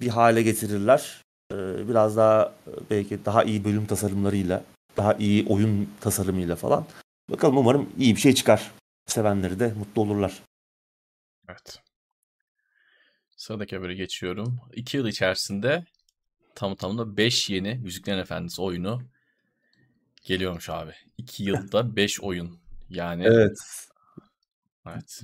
[0.00, 1.22] bir hale getirirler.
[1.52, 2.54] Ee, biraz daha
[2.90, 4.64] belki daha iyi bölüm tasarımlarıyla,
[4.96, 6.86] daha iyi oyun tasarımıyla falan.
[7.30, 8.72] Bakalım umarım iyi bir şey çıkar.
[9.06, 10.42] Sevenleri de mutlu olurlar.
[11.48, 11.82] Evet.
[13.36, 14.60] Sıradaki haberi geçiyorum.
[14.72, 15.84] İki yıl içerisinde
[16.56, 19.02] tam tamına 5 yeni Yüzüklerin Efendisi oyunu
[20.24, 20.92] geliyormuş abi.
[21.18, 22.58] 2 yılda 5 oyun.
[22.90, 23.58] Yani Evet.
[24.88, 25.22] evet.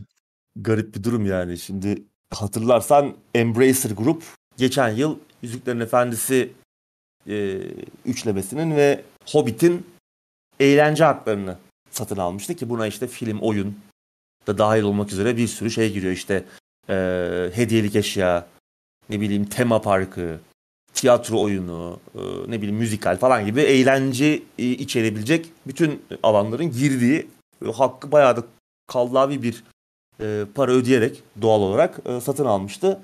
[0.56, 1.58] Garip bir durum yani.
[1.58, 4.22] Şimdi hatırlarsan Embracer Group
[4.56, 6.52] geçen yıl Yüzüklerin Efendisi
[7.28, 7.60] e,
[8.06, 9.86] üçlemesinin ve Hobbit'in
[10.60, 11.58] eğlence haklarını
[11.90, 13.78] satın almıştı ki buna işte film, oyun
[14.46, 16.12] da dahil olmak üzere bir sürü şey giriyor.
[16.12, 16.44] İşte
[16.88, 16.94] e,
[17.54, 18.46] hediyelik eşya,
[19.08, 20.40] ne bileyim tema parkı,
[20.94, 27.28] tiyatro oyunu, e, ne bileyim müzikal falan gibi eğlence e, içerebilecek bütün alanların girdiği
[27.74, 28.42] hakkı bayağı da
[28.86, 29.64] kallavi bir
[30.20, 33.00] e, para ödeyerek doğal olarak satın almıştı.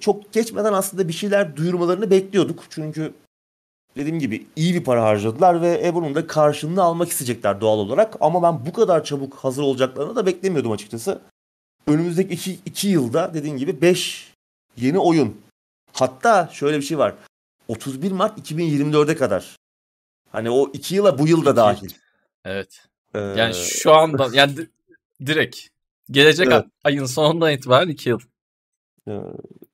[0.00, 2.64] Çok geçmeden aslında bir şeyler duyurmalarını bekliyorduk.
[2.70, 3.12] Çünkü
[3.96, 8.16] dediğim gibi iyi bir para harcadılar ve e, bunun da karşılığını almak isteyecekler doğal olarak.
[8.20, 11.20] Ama ben bu kadar çabuk hazır olacaklarını da beklemiyordum açıkçası.
[11.86, 14.32] Önümüzdeki 2 iki, iki yılda dediğim gibi 5
[14.76, 15.43] yeni oyun.
[15.94, 17.14] Hatta şöyle bir şey var.
[17.68, 19.56] 31 Mart 2024'e kadar.
[20.32, 21.90] Hani o 2 yıla bu yıl da İki- dahil.
[22.44, 22.86] Evet.
[23.14, 24.70] Ee, Yani şu anda yani di-
[25.26, 25.60] direkt
[26.10, 26.64] gelecek Evet.
[26.84, 28.20] ayın sonundan itibaren 2 yıl.
[29.08, 29.12] e,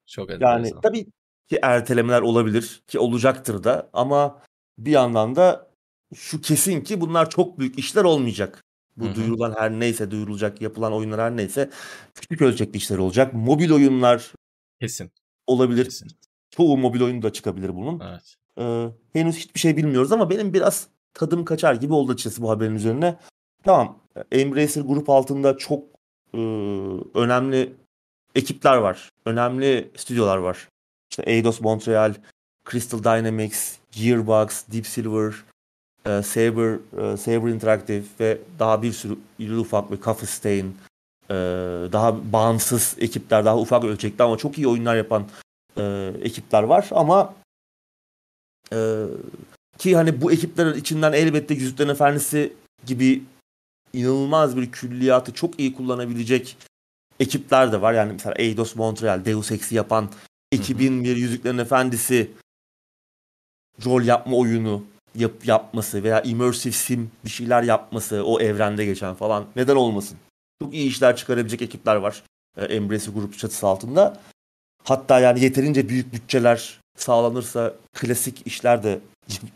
[0.06, 0.80] Çok Yani enteresan.
[0.80, 1.06] tabii
[1.48, 4.42] ki ertelemeler olabilir ki olacaktır da ama
[4.78, 5.70] bir yandan da
[6.14, 8.64] şu kesin ki bunlar çok büyük işler olmayacak.
[8.96, 9.14] Bu Hı hı.
[9.14, 11.70] duyurulan her neyse duyurulacak yapılan oyunlar her neyse
[12.14, 13.34] küçük ölçekli işler olacak.
[13.34, 14.32] Mobil oyunlar
[14.80, 15.10] Kesin.
[15.50, 15.84] Olabilir.
[15.84, 16.08] Kesin.
[16.50, 18.00] Çoğu mobil oyun da çıkabilir bunun.
[18.00, 18.36] Evet.
[18.58, 22.74] Ee, henüz hiçbir şey bilmiyoruz ama benim biraz tadım kaçar gibi oldu açıkçası bu haberin
[22.74, 23.16] üzerine.
[23.64, 23.98] Tamam
[24.32, 25.84] Embracer grup altında çok
[26.34, 26.38] e,
[27.14, 27.72] önemli
[28.34, 29.10] ekipler var.
[29.26, 30.68] Önemli stüdyolar var.
[31.10, 32.14] İşte Eidos Montreal,
[32.70, 35.34] Crystal Dynamics, Gearbox, Deep Silver,
[36.06, 36.78] e, Saber,
[37.12, 40.74] e, Saber Interactive ve daha bir sürü iri ufak bir Coffee Stain,
[41.30, 41.34] e,
[41.92, 45.26] daha bağımsız ekipler, daha ufak ölçekli ama çok iyi oyunlar yapan
[45.76, 47.34] e, ekipler var ama
[48.72, 49.04] e,
[49.78, 52.52] ki hani bu ekipler içinden elbette Yüzüklerin Efendisi
[52.86, 53.22] gibi
[53.92, 56.56] inanılmaz bir külliyatı çok iyi kullanabilecek
[57.20, 57.92] ekipler de var.
[57.92, 60.10] Yani mesela Eidos Montreal, Deus Ex'i yapan
[60.52, 62.30] ekibin bir Yüzüklerin Efendisi
[63.84, 69.46] rol yapma oyunu yap, yapması veya immersive sim bir şeyler yapması o evrende geçen falan
[69.56, 70.18] neden olmasın?
[70.62, 72.22] Çok iyi işler çıkarabilecek ekipler var.
[72.56, 74.20] E, Embracer Grup çatısı altında.
[74.84, 79.00] Hatta yani yeterince büyük bütçeler sağlanırsa klasik işler de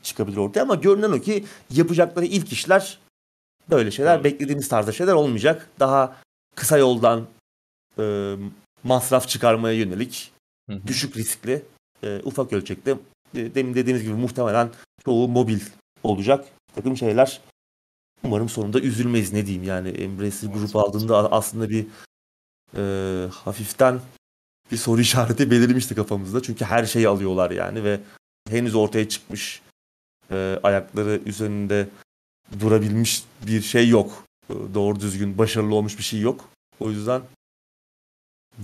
[0.02, 2.98] çıkabilir ortaya ama görünen o ki yapacakları ilk işler
[3.70, 4.24] böyle şeyler Doğru.
[4.24, 5.70] beklediğimiz tarzda şeyler olmayacak.
[5.80, 6.16] Daha
[6.54, 7.26] kısa yoldan
[7.98, 8.34] e,
[8.84, 10.32] masraf çıkarmaya yönelik
[10.70, 10.86] Hı hı.
[10.86, 11.62] düşük riskli
[12.02, 12.90] e, ufak ölçekte
[13.34, 14.70] e, demin dediğimiz gibi muhtemelen
[15.04, 15.60] çoğu mobil
[16.02, 17.40] olacak takım şeyler.
[18.24, 21.86] Umarım sonunda üzülmeyiz ne diyeyim yani Embracer Evet, grup aldığında aslında bir
[22.76, 22.82] e,
[23.30, 24.00] hafiften
[24.72, 26.42] bir soru işareti belirmişti kafamızda.
[26.42, 28.00] Çünkü her şeyi alıyorlar yani ve
[28.50, 29.62] henüz ortaya çıkmış
[30.30, 31.88] e, ayakları üzerinde
[32.60, 34.24] durabilmiş bir şey yok.
[34.50, 36.48] E, doğru düzgün başarılı olmuş bir şey yok.
[36.80, 37.22] O yüzden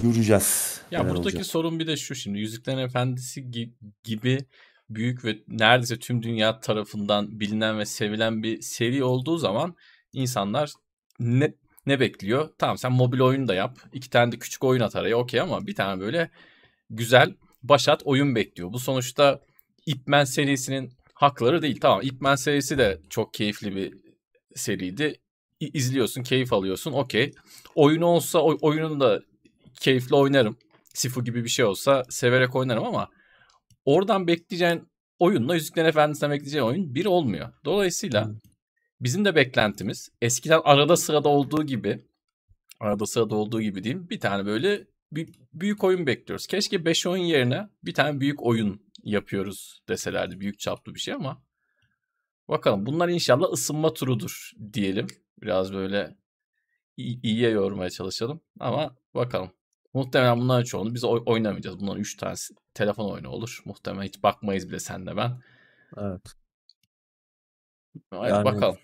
[0.03, 0.81] göreceğiz.
[0.91, 1.47] Ya buradaki olacak.
[1.47, 3.71] sorun bir de şu şimdi Yüzüklerin Efendisi gi-
[4.05, 4.45] gibi
[4.91, 9.75] büyük ve neredeyse tüm dünya tarafından bilinen ve sevilen bir seri olduğu zaman
[10.13, 10.73] insanlar
[11.21, 11.55] ne
[11.87, 12.51] ne bekliyor?
[12.59, 13.79] Tamam sen mobil oyun da yap.
[13.93, 16.31] iki tane de küçük oyun at araya okey ama bir tane böyle
[16.91, 18.73] güzel başat oyun bekliyor.
[18.73, 19.41] Bu sonuçta
[19.87, 21.79] Ip Man serisinin hakları değil.
[21.81, 23.95] Tamam Ip Man serisi de çok keyifli bir
[24.55, 25.15] seriydi.
[25.61, 26.93] İ- izliyorsun, keyif alıyorsun.
[26.93, 27.33] Okey.
[27.75, 29.21] Oyunu olsa oy- oyununu da
[29.81, 30.57] keyifli oynarım.
[30.95, 33.09] Sifu gibi bir şey olsa severek oynarım ama
[33.85, 34.89] oradan bekleyeceğin
[35.19, 37.53] oyunla Yüzüklerin Efendisi'nden bekleyeceğin oyun bir olmuyor.
[37.65, 38.37] Dolayısıyla Hmm.
[39.01, 42.05] bizim de beklentimiz eskiden arada sırada olduğu gibi
[42.81, 46.47] arada sırada olduğu gibi diyeyim bir tane böyle bir, büyük oyun bekliyoruz.
[46.47, 51.43] Keşke 5 oyun yerine bir tane büyük oyun yapıyoruz deselerdi büyük çaplı bir şey ama
[52.49, 55.07] bakalım bunlar inşallah ısınma turudur diyelim.
[55.43, 56.17] Biraz böyle
[56.97, 59.51] iyi- iyiye yormaya çalışalım ama bakalım.
[59.95, 61.81] Muhtemelen bunların çoğunu biz oy- oynamayacağız.
[61.81, 63.63] Bunların 3 tanesi telefon oyunu olur.
[63.65, 65.43] Muhtemelen hiç bakmayız bile sen de ben.
[65.97, 66.21] Evet.
[68.11, 68.77] Ama Yani- bakalım.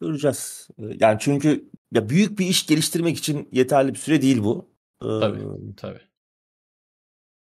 [0.00, 0.68] Göreceğiz.
[0.78, 4.68] Ee, Yani çünkü ya büyük bir iş geliştirmek için yeterli bir süre değil bu.
[5.02, 5.74] Ee, Tabii.
[5.76, 6.00] Tabii.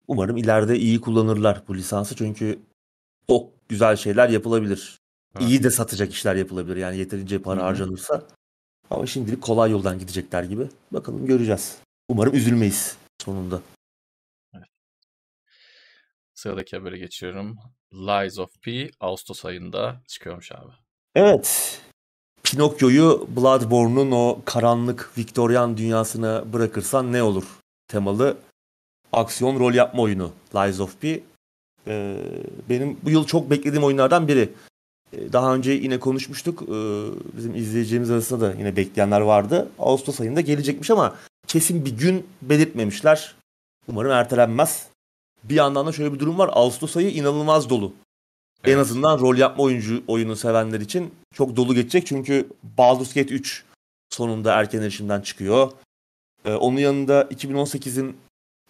[0.08, 2.60] Umarım ileride iyi kullanırlar bu lisansı çünkü
[3.30, 5.00] çok güzel şeyler yapılabilir.
[5.38, 5.50] Evet.
[5.50, 7.66] İyi de satacak işler yapılabilir yani yeterince para Hı hı.
[7.66, 8.28] harcanırsa.
[8.90, 10.68] Ama şimdilik kolay yoldan gidecekler gibi.
[10.92, 11.78] Bakalım göreceğiz.
[12.10, 13.62] Umarım üzülmeyiz sonunda.
[16.34, 17.58] Sıradaki habere geçiyorum.
[17.94, 20.72] Lies of P Ağustos ayında çıkıyormuş abi.
[21.16, 21.80] Evet.
[22.44, 27.44] Pinokyo'yu Bloodborne'un o karanlık Viktoryan dünyasına bırakırsan ne olur?
[27.88, 28.38] Temalı
[29.12, 31.20] aksiyon rol yapma oyunu Lies of P.
[31.88, 32.18] Ee,
[32.70, 34.50] benim bu yıl çok beklediğim oyunlardan biri.
[35.14, 36.62] Ee, daha önce yine konuşmuştuk.
[36.62, 37.06] Ee,
[37.38, 39.70] bizim izleyeceğimiz arasında da yine bekleyenler vardı.
[39.80, 41.16] Ağustos ayında gelecekmiş ama
[41.48, 43.36] kesin bir gün belirtmemişler.
[43.88, 44.88] Umarım ertelenmez.
[45.44, 46.50] Bir yandan da şöyle bir durum var.
[46.54, 47.94] Ağustos ayı inanılmaz dolu.
[48.64, 48.76] Evet.
[48.76, 52.08] En azından rol yapma oyuncu oyunu sevenler için çok dolu geçecek.
[52.08, 53.64] Çünkü Baldur's Gate 3
[54.10, 55.72] sonunda erken erişimden çıkıyor.
[56.46, 58.18] Ee, onun yanında 2018'in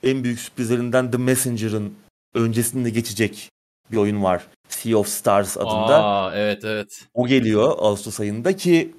[0.04, 1.94] en büyük sürprizlerinden The Messenger'ın
[2.34, 3.50] öncesinde geçecek
[3.92, 4.48] bir oyun var.
[4.70, 6.04] Sea of Stars adında.
[6.04, 7.06] Aa, evet evet.
[7.14, 8.96] O geliyor Ağustos ayında ki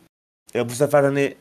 [0.55, 1.35] e, bu sefer hani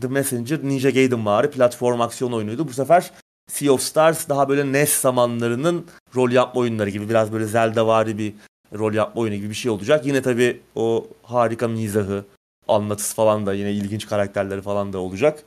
[0.00, 2.68] The Messenger Ninja Gaiden var platform aksiyon oyunuydu.
[2.68, 3.10] Bu sefer
[3.50, 8.18] Sea of Stars daha böyle NES zamanlarının rol yapma oyunları gibi biraz böyle Zelda vari
[8.18, 8.34] bir
[8.78, 10.06] rol yapma oyunu gibi bir şey olacak.
[10.06, 12.24] Yine tabii o harika mizahı,
[12.68, 15.44] anlatısı falan da yine ilginç karakterleri falan da olacak.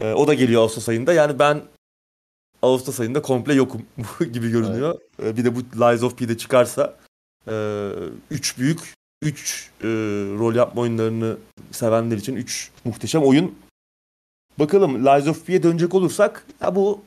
[0.00, 1.12] Ee, o da geliyor Ağustos ayında.
[1.12, 1.62] Yani ben
[2.62, 3.82] Ağustos ayında komple yokum
[4.32, 4.98] gibi görünüyor.
[5.18, 5.32] Evet.
[5.32, 6.96] Ee, bir de bu Lies of P'de çıkarsa
[7.48, 7.54] e,
[8.30, 9.88] üç büyük, üç e,
[10.38, 11.36] rol yapma oyunlarını
[11.70, 13.54] sevenler için üç muhteşem oyun.
[14.58, 17.00] Bakalım Lies of P'ye dönecek olursak ya bu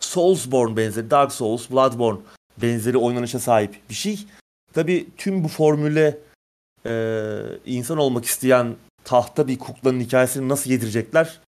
[0.00, 2.18] Soulsborne benzeri, Dark Souls, Bloodborne
[2.62, 4.26] benzeri oynanışa sahip bir şey.
[4.72, 6.18] Tabi tüm bu formüle
[6.86, 11.40] e, insan olmak isteyen tahta bir kuklanın hikayesini nasıl yedirecekler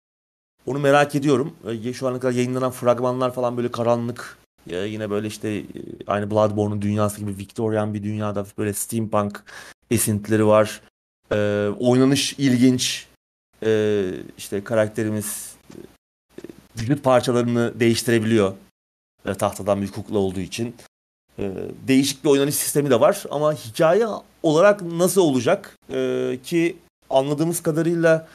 [0.66, 1.56] onu merak ediyorum.
[1.86, 4.38] E, şu ana kadar yayınlanan fragmanlar falan böyle karanlık.
[4.70, 5.64] E, yine böyle işte e,
[6.08, 9.44] aynı Bloodborne'un dünyası gibi Victorian bir dünyada böyle steampunk
[9.92, 10.82] esintileri var.
[11.32, 13.09] E, oynanış ilginç.
[13.64, 15.78] E, işte karakterimiz e,
[16.82, 18.54] vücut parçalarını değiştirebiliyor.
[19.26, 20.76] E, tahtadan bir kukla olduğu için.
[21.40, 21.54] E,
[21.88, 24.06] değişik bir oynanış sistemi de var ama hikaye
[24.44, 26.78] olarak nasıl olacak e, ki
[27.10, 28.28] anladığımız kadarıyla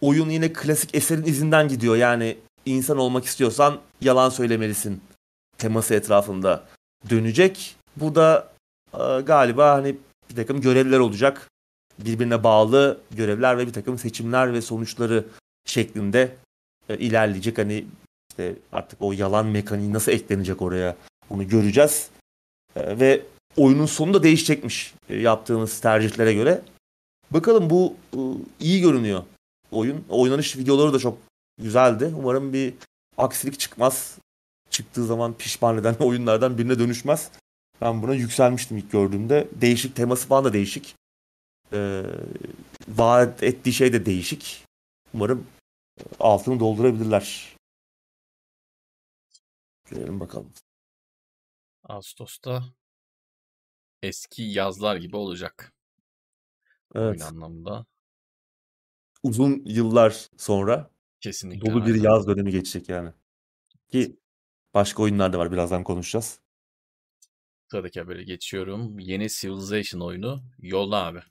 [0.00, 1.96] oyun yine klasik eserin izinden gidiyor.
[1.96, 5.00] Yani insan olmak istiyorsan yalan söylemelisin
[5.58, 6.64] teması etrafında
[7.10, 7.76] dönecek.
[7.96, 8.48] Burada
[8.94, 9.96] e, galiba hani
[10.30, 11.50] bir takım görevler olacak.
[11.98, 15.24] Birbirine bağlı görevler ve bir takım seçimler ve sonuçları
[15.64, 16.36] şeklinde
[16.88, 17.58] e, ilerleyecek.
[17.58, 17.84] Hani
[18.30, 20.96] işte artık o yalan mekaniği nasıl eklenecek oraya
[21.30, 22.08] onu göreceğiz.
[22.76, 23.22] E, ve
[23.56, 26.62] oyunun sonu da değişecekmiş e, yaptığımız tercihlere göre.
[27.30, 28.18] Bakalım bu e,
[28.60, 29.22] iyi görünüyor
[29.74, 30.04] oyun.
[30.08, 31.18] Oynanış videoları da çok
[31.62, 32.14] güzeldi.
[32.18, 32.74] Umarım bir
[33.18, 34.18] aksilik çıkmaz.
[34.70, 37.30] Çıktığı zaman pişman eden oyunlardan birine dönüşmez.
[37.80, 39.48] Ben buna yükselmiştim ilk gördüğümde.
[39.54, 40.94] Değişik teması falan da değişik.
[41.74, 42.02] Ee,
[42.88, 44.64] vaat ettiği şey de değişik.
[45.14, 45.46] Umarım
[46.20, 47.56] altını doldurabilirler.
[49.90, 50.52] Görelim bakalım.
[51.82, 52.64] Ağustos'ta
[54.02, 55.72] eski yazlar gibi olacak.
[56.94, 57.10] Evet.
[57.10, 57.86] Oyun anlamında
[59.22, 61.70] uzun yıllar sonra Kesinlikle.
[61.70, 63.12] dolu bir yaz dönemi geçecek yani.
[63.88, 64.16] Ki
[64.74, 66.40] başka oyunlar da var birazdan konuşacağız.
[67.70, 68.98] Sıradaki haberi geçiyorum.
[68.98, 71.22] Yeni Civilization oyunu yolda abi.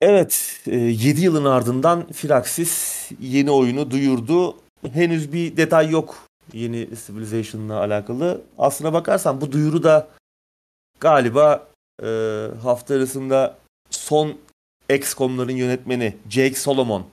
[0.00, 4.56] Evet, 7 yılın ardından Firaxis yeni oyunu duyurdu.
[4.92, 8.42] Henüz bir detay yok yeni Civilization'la alakalı.
[8.58, 10.08] Aslına bakarsan bu duyuru da
[11.00, 11.68] galiba
[12.02, 12.06] e,
[12.62, 13.58] hafta arasında
[13.90, 14.38] son
[14.94, 17.06] XCOM'ların yönetmeni Jake Solomon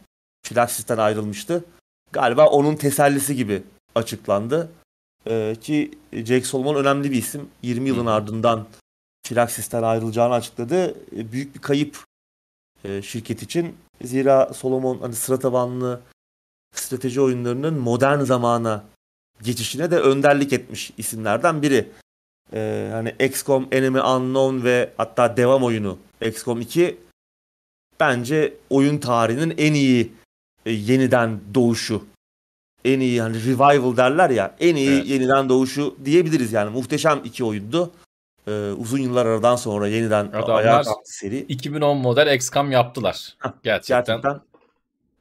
[0.48, 1.66] Firaxis'ten ayrılmıştı.
[2.12, 3.64] Galiba onun tesellisi gibi
[3.96, 4.72] açıklandı.
[5.28, 7.50] Ee, ki Jake Solomon önemli bir isim.
[7.62, 8.66] 20 yılın ardından
[9.28, 10.96] Firaxis'ten ayrılacağını açıkladı.
[11.12, 12.04] Büyük bir kayıp
[12.88, 13.76] e, şirket için.
[14.04, 16.02] Zira Solomon hani sıra tabanlı
[16.76, 18.84] strateji oyunlarının modern zamana
[19.44, 21.90] geçişine de önderlik etmiş isimlerden biri.
[22.54, 26.98] Ee, hani XCOM Enemy Unknown ve hatta devam oyunu XCOM 2
[28.00, 30.12] bence oyun tarihinin en iyi
[30.66, 32.06] e, yeniden doğuşu.
[32.86, 34.56] En iyi hani revival derler ya.
[34.60, 35.08] En iyi evet.
[35.08, 36.70] yeniden doğuşu diyebiliriz yani.
[36.70, 37.92] Muhteşem iki oyundu.
[38.48, 41.40] Ee, uzun yıllar aradan sonra yeniden Adamlar ayağa kalktı seri.
[41.40, 43.38] 2010 model XCOM yaptılar.
[43.64, 44.06] gerçekten.
[44.06, 44.42] gerçekten.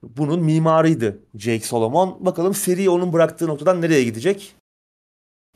[0.03, 2.17] Bunun mimarıydı Jake Solomon.
[2.21, 4.55] Bakalım seri onun bıraktığı noktadan nereye gidecek?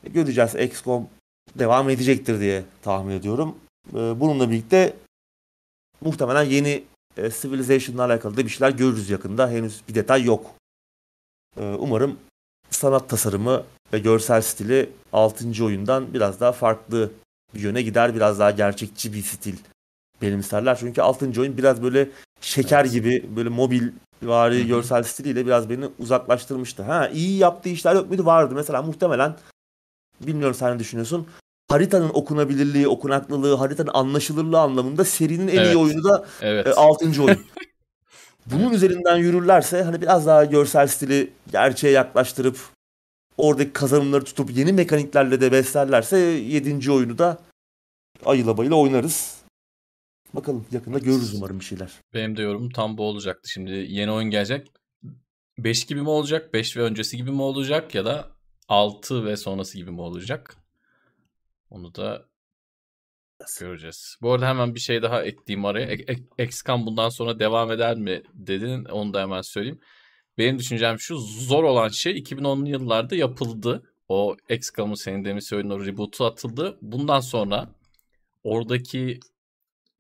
[0.04, 0.54] E, göreceğiz.
[0.54, 1.08] XCOM
[1.58, 3.56] devam edecektir diye tahmin ediyorum.
[3.94, 4.96] Ee, bununla birlikte
[6.00, 6.84] muhtemelen yeni
[7.16, 9.50] e, Civilization'la alakalı da bir şeyler görürüz yakında.
[9.50, 10.46] Henüz bir detay yok.
[11.60, 12.18] E, umarım
[12.70, 15.64] sanat tasarımı ve görsel stili 6.
[15.64, 17.10] oyundan biraz daha farklı
[17.55, 18.14] yöne gider.
[18.14, 19.57] Biraz daha gerçekçi bir stil
[20.22, 20.76] benimserler.
[20.80, 21.40] Çünkü 6.
[21.40, 22.09] oyun biraz böyle
[22.40, 22.92] şeker evet.
[22.92, 23.88] gibi böyle mobil
[24.22, 26.82] vari görsel stiliyle biraz beni uzaklaştırmıştı.
[26.82, 28.26] Ha iyi yaptığı işler yok muydu?
[28.26, 28.55] Vardı.
[28.55, 29.36] Mesela muhtemelen
[30.20, 31.26] bilmiyorum sen ne düşünüyorsun.
[31.70, 35.74] haritanın okunabilirliği, okunaklılığı, haritanın anlaşılırlığı anlamında serinin en Evet.
[35.74, 36.66] iyi oyunu da Evet.
[36.66, 37.22] e, 6.
[37.22, 37.40] oyun.
[38.46, 42.59] Bunun üzerinden yürürlerse hani biraz daha görsel stili gerçeğe yaklaştırıp
[43.39, 46.93] oradaki kazanımları tutup yeni mekaniklerle de beslerlerse 7.
[46.93, 47.39] oyunu da
[48.24, 49.39] ayıla bayıla oynarız.
[50.34, 51.93] Bakalım yakında görürüz umarım bir şeyler.
[52.14, 53.51] Benim de yorumum tam bu olacaktı.
[53.51, 54.68] Şimdi yeni oyun gelecek.
[55.59, 56.55] 5 gibi mi olacak?
[56.55, 57.95] 5 ve öncesi gibi mi olacak?
[57.95, 58.28] Ya da
[58.68, 60.57] 6 ve sonrası gibi mi olacak?
[61.70, 62.28] Onu da
[63.61, 64.16] göreceğiz.
[64.22, 65.86] Bu arada hemen bir şey daha ekleyeyim araya.
[65.86, 68.84] E- e- bundan sonra devam eder mi dedin.
[68.84, 69.80] Onu da hemen söyleyeyim.
[70.39, 71.18] Benim düşüncem şu.
[71.18, 73.82] Zor olan şey 2010'lu yıllarda yapıldı.
[74.09, 76.78] O XCOM'un senin demin söylediğin o reboot'u atıldı.
[76.82, 77.74] Bundan sonra
[78.45, 79.20] oradaki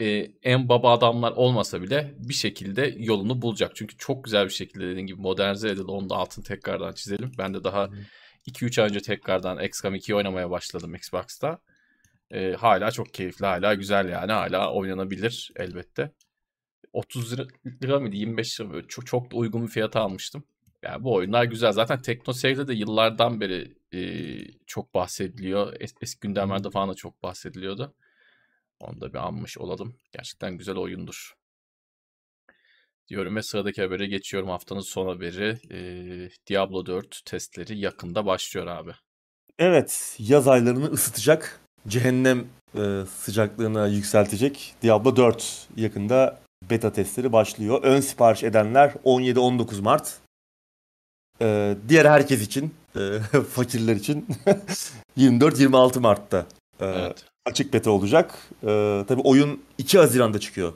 [0.00, 0.06] e,
[0.42, 3.76] en baba adamlar olmasa bile bir şekilde yolunu bulacak.
[3.76, 5.90] Çünkü çok güzel bir şekilde dediğin gibi modernize edildi.
[5.90, 7.32] Onu da altını tekrardan çizelim.
[7.38, 7.90] Ben de daha
[8.46, 11.58] 2-3 ay önce tekrardan XCOM 2'yi oynamaya başladım Xbox'ta.
[12.30, 14.32] E, hala çok keyifli, hala güzel yani.
[14.32, 16.12] Hala oynanabilir elbette.
[16.92, 17.46] 30 lira,
[17.82, 18.16] lira mıydı?
[18.16, 18.88] 25 lira mı?
[18.88, 20.44] Çok, çok da uygun bir fiyata almıştım.
[20.82, 21.72] Yani bu oyunlar güzel.
[21.72, 24.00] Zaten TeknoSave'de de yıllardan beri e,
[24.66, 25.76] çok bahsediliyor.
[25.80, 27.94] Es, eski gündemlerde falan da çok bahsediliyordu.
[28.80, 29.96] Onu da bir anmış olalım.
[30.12, 31.34] Gerçekten güzel oyundur.
[33.08, 34.48] Diyorum ve sıradaki habere geçiyorum.
[34.48, 35.58] Haftanın son haberi.
[35.70, 38.92] Ee, Diablo 4 testleri yakında başlıyor abi.
[39.58, 47.82] Evet, yaz aylarını ısıtacak, cehennem e, sıcaklığına yükseltecek Diablo 4 yakında beta testleri başlıyor.
[47.82, 50.16] Ön sipariş edenler 17-19 Mart.
[51.40, 53.18] E, diğer herkes için, e,
[53.50, 54.26] fakirler için
[55.18, 56.46] 24-26 Mart'ta
[56.80, 57.24] e, Evet.
[57.46, 58.34] açık beta olacak.
[58.62, 60.72] E, tabii oyun 2 Haziran'da çıkıyor.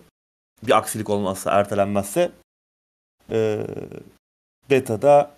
[0.63, 2.33] Bir aksilik olmazsa, ertelenmezse.
[3.31, 3.67] E,
[4.71, 5.35] beta'da,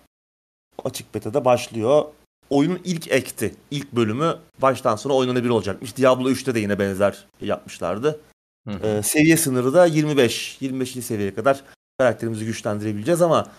[0.83, 2.05] açık beta'da başlıyor.
[2.49, 5.97] Oyunun ilk ekti, ilk bölümü baştan sona oynanabilir olacakmış.
[5.97, 8.19] Diablo 3'te de yine benzer yapmışlardı.
[8.67, 8.87] Hı hı.
[8.87, 10.57] E, seviye sınırı da 25.
[10.61, 10.91] 25.
[10.91, 11.63] seviyeye kadar
[11.99, 13.51] karakterimizi güçlendirebileceğiz ama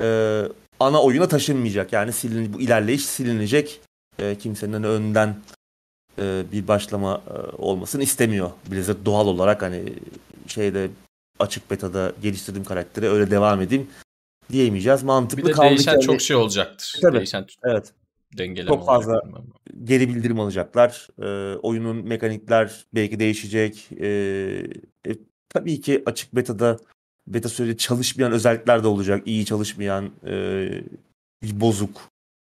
[0.00, 0.42] e,
[0.80, 1.92] ana oyuna taşınmayacak.
[1.92, 3.80] Yani silin, bu ilerleyiş silinecek.
[4.18, 5.36] E, kimsenin önden
[6.18, 8.50] e, bir başlama e, olmasını istemiyor.
[8.70, 9.92] Blizzard doğal olarak hani
[10.46, 10.90] şeyde
[11.38, 13.90] açık beta'da geliştirdiğim karakteri öyle devam edeyim
[14.52, 15.02] diyemeyeceğiz.
[15.02, 16.98] Mantıklı Bir de kaldı değişen ki çok hani- şey olacaktır.
[17.02, 17.16] Tabii.
[17.16, 17.92] Değişen Evet.
[18.38, 19.22] Dengeleme Çok fazla
[19.84, 21.08] geri bildirim alacaklar.
[21.22, 23.88] Ee, oyunun mekanikler belki değişecek.
[24.00, 24.06] Ee,
[25.06, 25.16] e,
[25.48, 26.78] tabii ki açık beta'da
[27.26, 29.22] beta süreci çalışmayan özellikler de olacak.
[29.26, 30.70] İyi çalışmayan, e,
[31.42, 32.00] bozuk,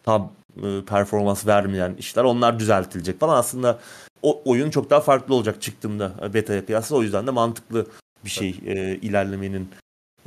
[0.03, 0.31] tam
[0.63, 2.23] e, performans vermeyen işler.
[2.23, 3.37] Onlar düzeltilecek falan.
[3.37, 3.79] Aslında
[4.21, 6.95] o oyun çok daha farklı olacak çıktığında e, beta'ya kıyasla.
[6.95, 7.87] O yüzden de mantıklı
[8.25, 9.69] bir şey e, ilerlemenin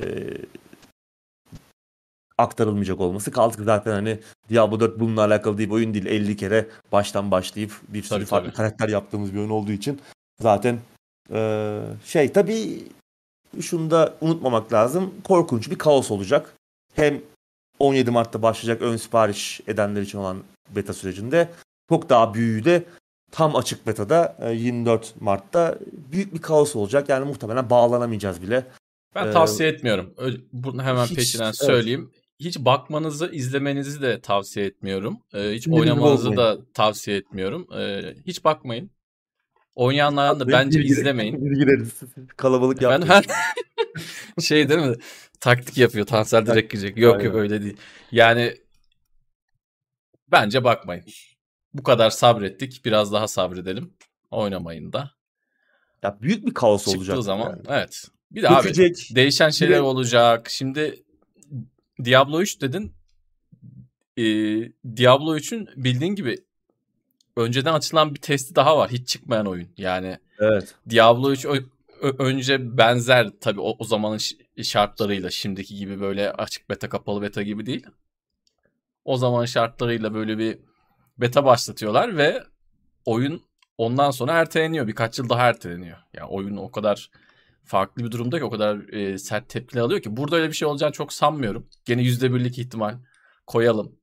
[0.03, 0.05] e,
[2.37, 3.31] aktarılmayacak olması.
[3.31, 4.19] Kaldı ki zaten hani
[4.49, 6.05] Diablo 4 bununla alakalı değil bir oyun değil.
[6.05, 8.57] 50 kere baştan başlayıp bir sürü Tabii, farklı tabii.
[8.57, 9.99] karakter yaptığımız bir oyun olduğu için
[10.41, 10.79] zaten
[11.33, 12.83] eee, şey tabii
[13.61, 15.13] şunu da unutmamak lazım.
[15.23, 16.53] Korkunç bir kaos olacak.
[16.93, 17.21] Hem
[17.79, 20.37] 17 Mart'ta başlayacak ön sipariş edenler için olan
[20.75, 21.49] beta sürecinde
[21.89, 22.83] çok daha büyüğü de
[23.31, 25.75] tam açık beta'da e, 24 Mart'ta
[26.11, 27.09] büyük bir kaos olacak.
[27.09, 28.65] Yani muhtemelen bağlanamayacağız bile.
[29.15, 30.13] Ben Ee, tavsiye etmiyorum.
[30.17, 31.85] Ö- Bunu hemen hiç- peşinden evet.
[32.39, 35.17] Hiç bakmanızı, izlemenizi de tavsiye etmiyorum.
[35.33, 37.67] Ee, hiç Sinirimi oynamanızı da tavsiye etmiyorum.
[37.77, 38.91] Ee, hiç bakmayın.
[39.75, 41.55] Oynayanlardan da bence bir- izlemeyin.
[41.55, 41.99] gireriz.
[42.37, 43.11] Kalabalık Ben yapmayın.
[43.11, 43.25] her
[44.41, 44.95] şey değil mi?
[45.39, 46.05] Taktik yapıyor.
[46.05, 46.97] Tansel direkt girecek.
[46.97, 47.35] Yok yok Aynen.
[47.37, 47.77] öyle değil.
[48.11, 48.55] Yani
[50.31, 51.03] bence bakmayın.
[51.73, 52.85] Bu kadar sabrettik.
[52.85, 53.93] Biraz daha sabredelim.
[54.31, 55.11] Oynamayın da.
[56.03, 57.23] Ya büyük bir kaos Çıktığı olacak.
[57.23, 57.61] zaman yani.
[57.69, 58.07] evet.
[58.31, 59.09] Bir de abi Dökecek.
[59.15, 60.49] değişen şeyler de- olacak.
[60.49, 61.03] Şimdi
[62.03, 62.93] Diablo 3 dedin.
[64.17, 64.23] Ee,
[64.97, 66.37] Diablo 3'ün bildiğin gibi
[67.37, 68.91] önceden açılan bir testi daha var.
[68.91, 69.67] Hiç çıkmayan oyun.
[69.77, 70.75] Yani Evet.
[70.89, 71.63] Diablo 3 ö-
[72.01, 74.19] ö- önce benzer tabii o, o zamanın
[74.63, 77.85] şartlarıyla şimdiki gibi böyle açık beta kapalı beta gibi değil.
[79.05, 80.57] O zaman şartlarıyla böyle bir
[81.17, 82.43] beta başlatıyorlar ve
[83.05, 83.41] oyun
[83.77, 84.87] ondan sonra erteleniyor.
[84.87, 85.97] Birkaç yıl daha erteleniyor.
[86.13, 87.09] Yani oyun o kadar
[87.65, 90.67] farklı bir durumda ki o kadar e, sert tepkiler alıyor ki burada öyle bir şey
[90.67, 91.69] olacağını çok sanmıyorum.
[91.85, 92.97] Gene %1'lik ihtimal
[93.47, 93.95] koyalım.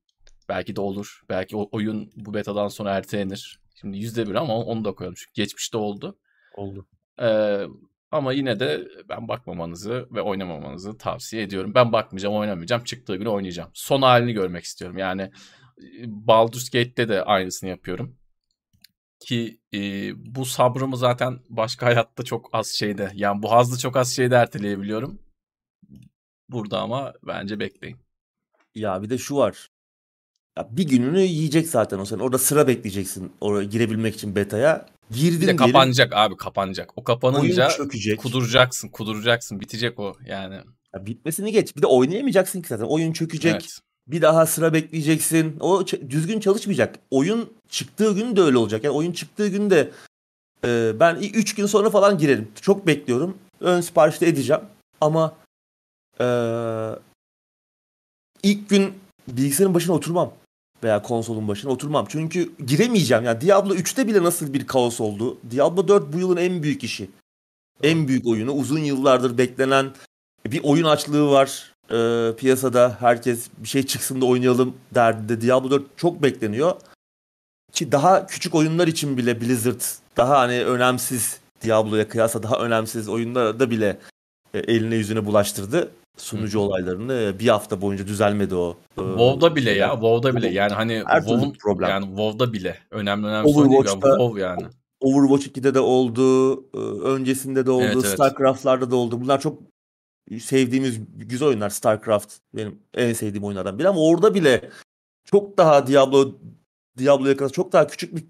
[0.49, 1.21] Belki de olur.
[1.29, 3.59] Belki o oyun bu betadan sonra ertelenir.
[3.81, 5.15] Şimdi %1 ama onu da koyalım.
[5.17, 6.17] Çünkü geçmişte oldu.
[6.55, 6.87] Oldu.
[7.21, 7.65] Ee,
[8.11, 11.75] ama yine de ben bakmamanızı ve oynamamanızı tavsiye ediyorum.
[11.75, 12.83] Ben bakmayacağım, oynamayacağım.
[12.83, 13.69] Çıktığı günü oynayacağım.
[13.73, 14.97] Son halini görmek istiyorum.
[14.97, 15.31] Yani e,
[16.07, 18.17] Baldur's Gate'de de aynısını yapıyorum.
[19.27, 19.79] Ki e,
[20.35, 25.19] bu sabrımı zaten başka hayatta çok az şeyde, yani bu hazzı çok az şeyde erteleyebiliyorum.
[26.49, 27.97] Burada ama bence bekleyin.
[28.75, 29.69] Ya bir de şu var.
[30.57, 32.23] Ya bir gününü yiyecek zaten o sene.
[32.23, 34.85] Orada sıra bekleyeceksin oraya girebilmek için beta'ya.
[35.11, 36.97] Girdin Bir de diyelim, kapanacak abi kapanacak.
[36.97, 38.19] O kapanınca oyun çökecek.
[38.19, 40.55] kuduracaksın kuduracaksın bitecek o yani.
[40.95, 41.75] Ya bitmesini geç.
[41.75, 42.85] Bir de oynayamayacaksın ki zaten.
[42.85, 43.51] Oyun çökecek.
[43.51, 43.79] Evet.
[44.07, 45.57] Bir daha sıra bekleyeceksin.
[45.59, 46.99] O düzgün çalışmayacak.
[47.11, 48.83] Oyun çıktığı gün de öyle olacak.
[48.83, 49.91] Yani oyun çıktığı gün de
[50.65, 52.51] e, ben 3 gün sonra falan girerim.
[52.61, 53.37] Çok bekliyorum.
[53.59, 54.61] Ön siparişte edeceğim.
[55.01, 55.35] Ama
[56.19, 56.25] e,
[58.43, 58.93] ilk gün
[59.27, 60.33] bilgisayarın başına oturmam.
[60.83, 62.05] Veya konsolun başına oturmam.
[62.09, 63.23] Çünkü giremeyeceğim.
[63.23, 65.37] Yani Diablo 3'te bile nasıl bir kaos oldu.
[65.51, 67.09] Diablo 4 bu yılın en büyük işi.
[67.83, 68.51] En büyük oyunu.
[68.51, 69.91] Uzun yıllardır beklenen
[70.45, 72.97] bir oyun açlığı var e, piyasada.
[72.99, 75.41] Herkes bir şey çıksın da oynayalım derdinde.
[75.41, 76.71] Diablo 4 çok bekleniyor.
[77.71, 79.81] Ki daha küçük oyunlar için bile Blizzard
[80.17, 83.97] daha hani önemsiz Diablo'ya kıyasla daha önemsiz oyunlarda bile
[84.53, 87.13] e, eline yüzüne bulaştırdı sunucu olaylarını.
[87.13, 88.77] E, Bir hafta boyunca düzelmedi o.
[88.97, 89.91] e, WoW'da bile ya.
[89.93, 91.89] WoW'da bile yani hani Her WoW'un problem.
[91.89, 93.91] yani WoW'da bile önemli önemli sorun değil ya.
[93.91, 94.63] WoW yani.
[95.01, 96.77] Overwatch 2'de de oldu, e,
[97.07, 98.05] öncesinde de oldu, Evet, evet.
[98.13, 99.21] StarCraft'larda da oldu.
[99.21, 99.59] Bunlar çok
[100.39, 101.69] sevdiğimiz güzel oyunlar.
[101.69, 104.69] StarCraft benim en sevdiğim oyunlardan biri ama orada bile
[105.25, 106.31] çok daha Diablo
[106.97, 108.25] Diablo'ya kadar çok daha küçük bir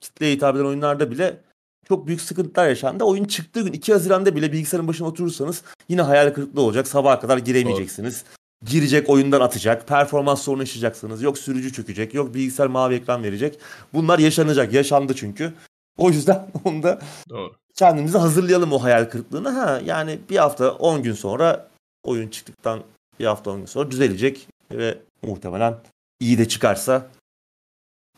[0.00, 1.40] kitleye hitap eden oyunlarda bile
[1.88, 3.04] çok büyük sıkıntılar yaşandı.
[3.04, 6.88] Oyun çıktığı gün 2 Haziran'da bile bilgisayarın başına oturursanız yine hayal kırıklığı olacak.
[6.88, 8.24] Sabaha kadar giremeyeceksiniz.
[8.64, 9.88] Girecek oyundan atacak.
[9.88, 11.22] Performans sorunu yaşayacaksınız.
[11.22, 12.14] Yok sürücü çökecek.
[12.14, 13.58] Yok bilgisayar mavi ekran verecek.
[13.94, 14.72] Bunlar yaşanacak.
[14.72, 15.52] Yaşandı çünkü.
[15.98, 17.52] O yüzden onu da Doğru.
[17.78, 19.54] Kendimizi hazırlayalım o hayal kırıklığına.
[19.54, 21.70] Ha yani bir hafta 10 gün sonra
[22.02, 22.84] oyun çıktıktan
[23.18, 25.78] bir hafta 10 gün sonra düzelecek ve muhtemelen
[26.20, 27.10] iyi de çıkarsa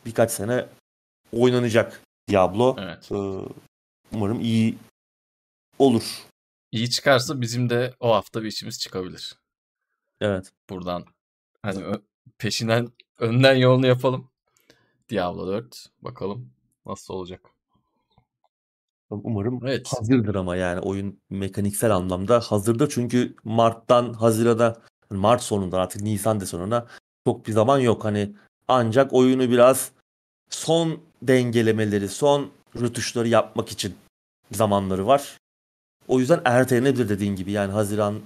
[0.05, 0.65] birkaç sene
[1.33, 2.75] oynanacak Diablo.
[2.79, 3.11] Evet.
[3.11, 3.15] Ee,
[4.11, 4.77] umarım iyi
[5.79, 6.23] olur.
[6.71, 9.35] İyi çıkarsa bizim de o hafta bir işimiz çıkabilir.
[10.21, 10.51] Evet.
[10.69, 11.05] Buradan
[11.61, 11.99] hani
[12.37, 12.89] peşinden
[13.19, 14.29] önden yolunu yapalım.
[15.09, 16.53] Diablo 4 bakalım
[16.85, 17.60] nasıl olacak.
[19.11, 19.87] Umarım Evet.
[19.97, 22.89] hazırdır ama yani oyun mekaniksel anlamda hazırdır.
[22.89, 24.75] Çünkü Mart'tan Haziran'a
[25.09, 26.87] Mart sonunda artık Nisan de sonuna
[27.25, 28.05] çok bir zaman yok.
[28.05, 28.35] Hani
[28.67, 29.91] ancak oyunu biraz
[30.49, 33.95] son dengelemeleri, son rötuşları yapmak için
[34.51, 35.37] zamanları var.
[36.07, 37.51] O yüzden ertelenebilir dediğin gibi.
[37.51, 38.19] Yani Haziran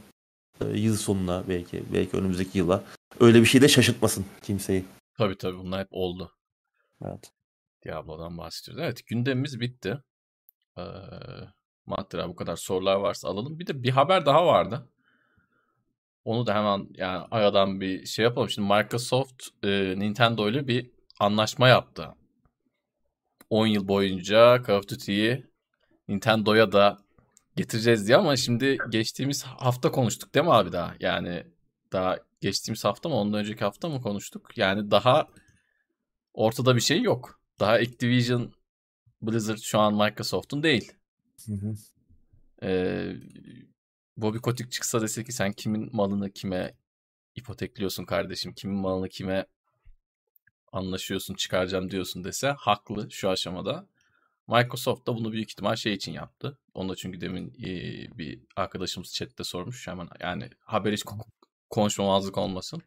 [0.62, 2.84] e, yıl sonuna belki belki önümüzdeki yıla.
[3.20, 4.86] Öyle bir şey de şaşırtmasın kimseyi.
[5.18, 6.32] Tabii tabii bunlar hep oldu.
[7.06, 7.32] Evet.
[7.86, 8.84] Diablo'dan bahsediyoruz.
[8.84, 9.98] Evet gündemimiz bitti.
[10.78, 10.82] Ee,
[11.86, 13.60] Mahtira bu kadar sorular varsa alalım.
[13.60, 14.90] Bir de bir haber daha vardı.
[16.26, 18.50] Onu da hemen yani aradan bir şey yapalım.
[18.50, 22.16] Şimdi Microsoft e, Nintendo ile bir anlaşma yaptı.
[23.50, 25.46] 10 yıl boyunca Call of Duty'yi
[26.08, 26.98] Nintendo'ya da
[27.56, 30.94] getireceğiz diye ama şimdi geçtiğimiz hafta konuştuk değil mi abi daha?
[31.00, 31.44] Yani
[31.92, 34.58] daha geçtiğimiz hafta mı ondan önceki hafta mı konuştuk?
[34.58, 35.28] Yani daha
[36.34, 37.40] ortada bir şey yok.
[37.60, 38.54] Daha Activision
[39.22, 40.92] Blizzard şu an Microsoft'un değil.
[41.46, 41.76] Hı hı.
[42.64, 43.14] Ee,
[44.18, 46.74] Bobby Kotick çıksa dese ki sen kimin malını kime
[47.36, 49.46] ipotekliyorsun kardeşim, kimin malını kime
[50.72, 53.88] anlaşıyorsun, çıkaracağım diyorsun dese haklı şu aşamada.
[54.48, 56.58] Microsoft da bunu büyük ihtimal şey için yaptı.
[56.74, 57.72] Onu da çünkü demin e,
[58.18, 59.88] bir arkadaşımız chatte sormuş.
[59.88, 61.30] Hemen yani haber hiç ko-
[61.70, 62.82] konuşmamazlık olmasın.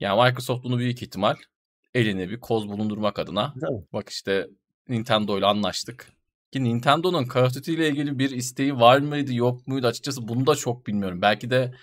[0.00, 1.36] Yani Microsoft bunu büyük ihtimal
[1.94, 3.82] eline bir koz bulundurmak adına mi?
[3.92, 4.46] bak işte
[4.88, 6.08] Nintendo ile anlaştık.
[6.52, 10.46] Ki Nintendo'nun Call of Duty ile ilgili bir isteği var mıydı yok muydu açıkçası bunu
[10.46, 11.22] da çok bilmiyorum.
[11.22, 11.74] Belki de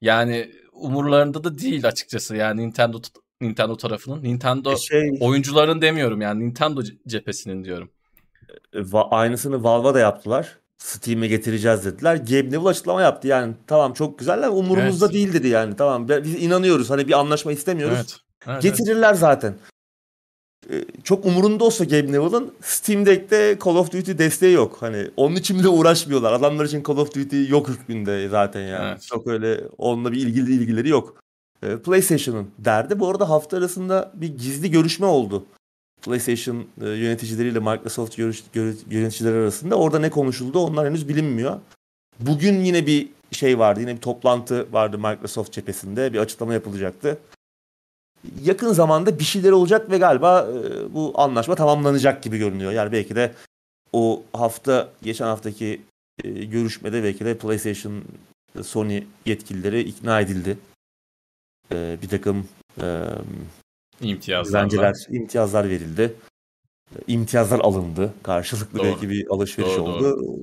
[0.00, 2.98] yani umurlarında da değil açıkçası yani Nintendo
[3.40, 4.22] Nintendo tarafının.
[4.22, 7.90] Nintendo E şey, oyuncuların demiyorum yani Nintendo ce- cephesinin diyorum.
[8.74, 10.58] Va- aynısını Valve'a da yaptılar.
[10.78, 12.16] Steam'e getireceğiz dediler.
[12.16, 13.54] Gabe Newell açıklama yaptı yani.
[13.66, 15.14] Tamam çok güzel ama umurumuzda Evet.
[15.14, 15.76] değil dedi yani.
[15.76, 16.90] Tamam biz inanıyoruz.
[16.90, 17.96] Hani bir anlaşma istemiyoruz.
[17.96, 18.16] Evet.
[18.46, 18.62] Evet.
[18.62, 19.54] Getirirler zaten.
[20.70, 24.76] Ee, Çok umurunda olsa Gabe Newell'ın Steam Deck'te Call of Duty desteği yok.
[24.80, 26.32] Hani onun için bile uğraşmıyorlar.
[26.32, 28.88] Adamlar için Call of Duty yok hükmünde zaten yani.
[28.90, 29.02] Evet.
[29.02, 31.16] Çok öyle onunla bir ilgili ilgileri yok.
[31.62, 33.00] Ee, PlayStation'ın derdi.
[33.00, 35.44] Bu arada hafta arasında bir gizli görüşme oldu.
[36.02, 39.74] PlayStation e, yöneticileriyle Microsoft görüş, görü- yöneticileri arasında.
[39.76, 41.56] Orada ne konuşuldu onlar henüz bilinmiyor.
[42.20, 43.80] Bugün yine bir şey vardı.
[43.80, 46.12] Yine bir toplantı vardı Microsoft cephesinde.
[46.12, 47.18] Bir açıklama yapılacaktı.
[48.44, 52.72] Yakın zamanda bir şeyler olacak ve galiba e, bu anlaşma tamamlanacak gibi görünüyor.
[52.72, 53.32] Yani belki de
[53.92, 55.80] o hafta geçen haftaki
[56.24, 58.02] e, görüşmede belki de PlayStation
[58.58, 60.58] e, Sony yetkilileri ikna edildi.
[61.72, 62.48] E, bir takım
[62.80, 63.04] e,
[64.00, 64.68] İmtiyazlarla.
[64.68, 66.14] güvenceler, imtiyazlar verildi.
[67.06, 68.14] İmtiyazlar alındı.
[68.22, 68.86] Karşılıklı Doğru.
[68.86, 70.38] belki bir alışveriş Doğru, oldu.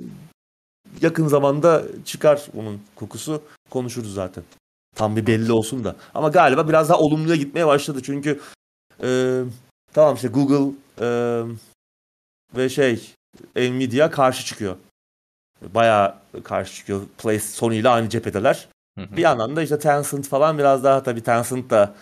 [1.02, 3.42] Yakın zamanda çıkar bunun kokusu.
[3.70, 4.44] Konuşuruz zaten.
[4.96, 5.96] Tam bir belli olsun da.
[6.14, 8.00] Ama galiba biraz daha olumluya gitmeye başladı.
[8.04, 8.40] Çünkü
[9.04, 9.40] e,
[9.94, 11.08] tamam işte Google e,
[12.56, 13.14] ve şey
[13.56, 14.76] Nvidia karşı çıkıyor.
[15.62, 17.02] Bayağı karşı çıkıyor.
[17.18, 18.68] Play Sony ile aynı cephedeler.
[18.98, 19.18] Hı hı.
[19.18, 21.96] Bir yandan da işte Tencent falan biraz daha tabii Tencent da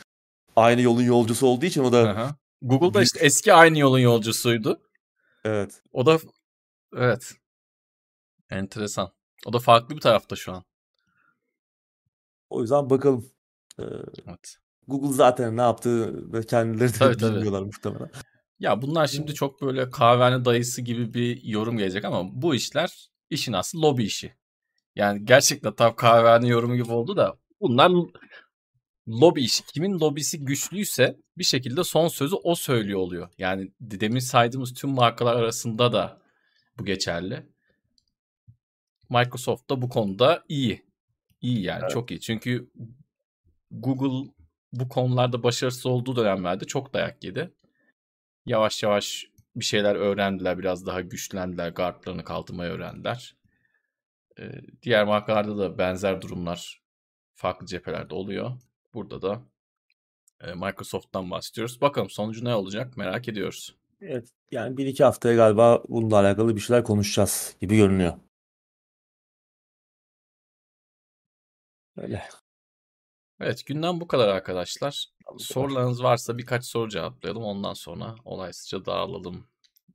[0.55, 2.35] aynı yolun yolcusu olduğu için o da Aha.
[2.61, 4.79] Google'da işte eski aynı yolun yolcusuydu.
[5.45, 5.81] evet.
[5.91, 6.17] O da
[6.95, 7.31] evet.
[8.49, 9.11] Enteresan.
[9.45, 10.63] O da farklı bir tarafta şu an.
[12.51, 13.31] O yüzden bakalım.
[13.79, 13.83] Ee,
[14.27, 14.57] Evet.
[14.87, 17.35] Google zaten ne yaptığı ve kendileri de Tabii, tabii.
[17.35, 18.09] bilmiyorlar muhtemelen.
[18.59, 23.53] Ya bunlar şimdi çok böyle kahvehane dayısı gibi bir yorum gelecek ama bu işler işin
[23.53, 24.33] aslı lobi işi.
[24.95, 27.91] Yani gerçekten tam kahvehane yorumu gibi oldu da bunlar
[29.07, 29.65] lobi işi.
[29.65, 33.29] Kimin lobisi güçlüyse bir şekilde son sözü o söylüyor oluyor.
[33.37, 36.21] Yani demin saydığımız tüm markalar arasında da
[36.79, 37.45] bu geçerli.
[39.09, 40.90] Microsoft da bu konuda iyi.
[41.41, 41.91] İyi yani Evet.
[41.91, 42.19] çok iyi.
[42.19, 42.71] Çünkü
[43.71, 44.31] Google
[44.73, 47.53] bu konularda başarısız olduğu dönemlerde çok dayak yedi.
[48.45, 49.25] Yavaş yavaş
[49.55, 50.59] bir şeyler öğrendiler.
[50.59, 51.69] Biraz daha güçlendiler.
[51.69, 53.35] Guardlarını kaldırmayı öğrendiler.
[54.39, 54.51] Ee,
[54.83, 56.81] diğer markalarda da benzer durumlar
[57.33, 58.51] farklı cephelerde oluyor.
[58.93, 59.41] Burada da
[60.41, 61.81] e, Microsoft'tan bahsediyoruz.
[61.81, 63.75] Bakalım sonucu ne olacak merak ediyoruz.
[64.01, 64.29] Evet.
[64.51, 68.13] Yani bir iki haftaya galiba bununla alakalı bir şeyler konuşacağız gibi görünüyor.
[71.97, 72.23] Öyle.
[73.39, 75.05] Evet gündem bu kadar arkadaşlar.
[75.37, 77.43] Sorularınız varsa birkaç soru cevaplayalım.
[77.43, 79.47] Ondan sonra olaysızca dağılalım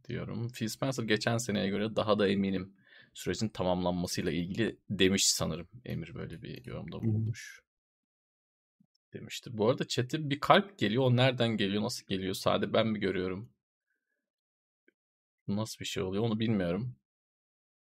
[0.09, 0.49] diyorum.
[0.49, 2.77] Phil Spencer geçen seneye göre daha da eminim
[3.15, 5.69] sürecin tamamlanmasıyla ilgili demiş sanırım.
[5.85, 7.63] Emir böyle bir yorumda bulunmuş.
[9.13, 9.59] Demiştir.
[9.59, 11.05] Bu arada chat'e bir kalp geliyor.
[11.05, 11.83] O nereden geliyor?
[11.83, 12.35] Nasıl geliyor?
[12.35, 13.53] Sade ben mi görüyorum?
[15.49, 16.97] Nasıl bir şey oluyor onu bilmiyorum.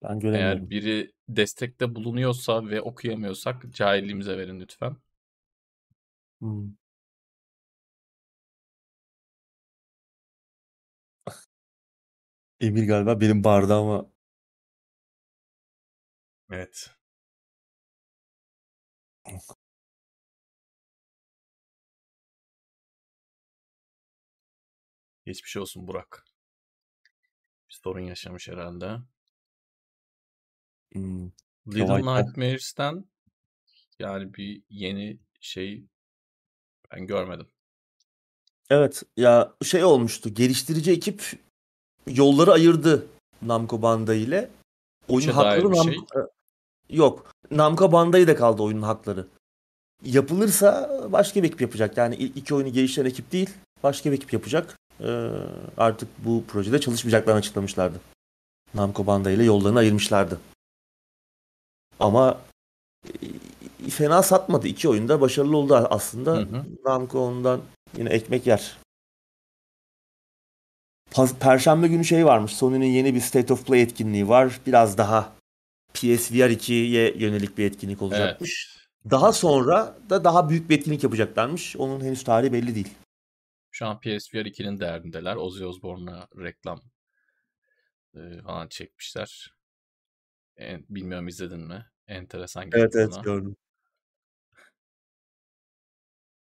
[0.09, 0.59] Ben göremiyorum.
[0.61, 4.97] Eğer biri destekte bulunuyorsa ve okuyamıyorsak cahilliğimize verin lütfen.
[6.39, 6.75] Hmm.
[12.59, 14.11] Emir galiba benim bardağıma
[16.51, 16.89] Evet.
[25.25, 26.25] Geçmiş olsun Burak.
[27.69, 28.97] Bir sorun yaşamış herhalde.
[30.95, 31.31] Hmm,
[31.67, 33.05] Little Nightmares'ten
[33.99, 35.85] yani bir yeni şey
[36.91, 37.47] ben görmedim.
[38.69, 40.33] Evet ya şey olmuştu.
[40.33, 41.31] Geliştirici ekip
[42.07, 43.07] yolları ayırdı
[43.41, 44.49] Namco Bandai ile.
[45.07, 45.99] Oyun Üçe hakları Nam- şey.
[46.89, 47.31] yok.
[47.51, 49.27] Namco Bandai de kaldı oyunun hakları.
[50.03, 51.97] Yapılırsa başka bir ekip yapacak.
[51.97, 53.49] Yani ilk iki oyunu geliştiren ekip değil,
[53.83, 54.77] başka bir ekip yapacak.
[54.99, 55.29] Ee,
[55.77, 58.01] artık bu projede çalışmayacaklarını açıklamışlardı.
[58.73, 60.39] Namco Bandai ile yollarını ayırmışlardı.
[61.99, 62.41] Ama
[63.85, 64.67] e, fena satmadı.
[64.67, 66.35] İki oyunda başarılı oldu aslında.
[66.35, 66.65] Hı hı.
[66.85, 67.61] Namco ondan
[67.97, 68.77] yine ekmek yer.
[71.39, 72.51] Perşembe günü şey varmış.
[72.51, 74.59] Sony'nin yeni bir State of Play etkinliği var.
[74.67, 75.33] Biraz daha
[75.93, 78.75] PSVR 2'ye yönelik bir etkinlik olacakmış.
[79.11, 81.75] Daha sonra da daha büyük bir etkinlik yapacaklarmış.
[81.75, 82.89] Onun henüz tarihi belli değil.
[83.71, 85.35] Şu an PSVR 2'nin derdindeler.
[85.35, 86.81] Ozzy Osbourne'a reklam
[88.15, 89.53] e, falan çekmişler.
[90.57, 91.85] En, bilmiyorum izledin mi?
[92.07, 93.21] Enteresan geldi Evet evet bana.
[93.21, 93.55] gördüm.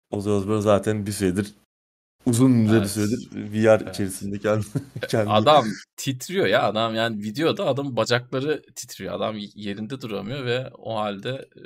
[0.10, 1.54] Ozzy Osbourne zaten bir süredir
[2.26, 2.90] uzun bir Evet.
[2.90, 3.96] süredir VR Evet.
[3.96, 4.66] içerisinde kendi,
[5.10, 5.66] kendi Adam
[5.98, 9.14] titriyor ya adam yani videoda adamın bacakları titriyor.
[9.14, 11.62] Adam yerinde duramıyor ve o halde e,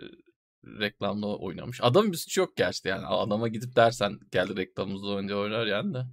[0.80, 1.80] reklamda oynamış.
[1.84, 3.06] Adamın bir suçu yok gerçi yani.
[3.06, 6.06] Adama gidip dersen geldi reklamımızda önce oynar yani de.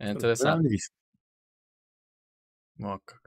[0.00, 0.88] Enteresan önemli bir iş.
[2.78, 3.19] muhakkak.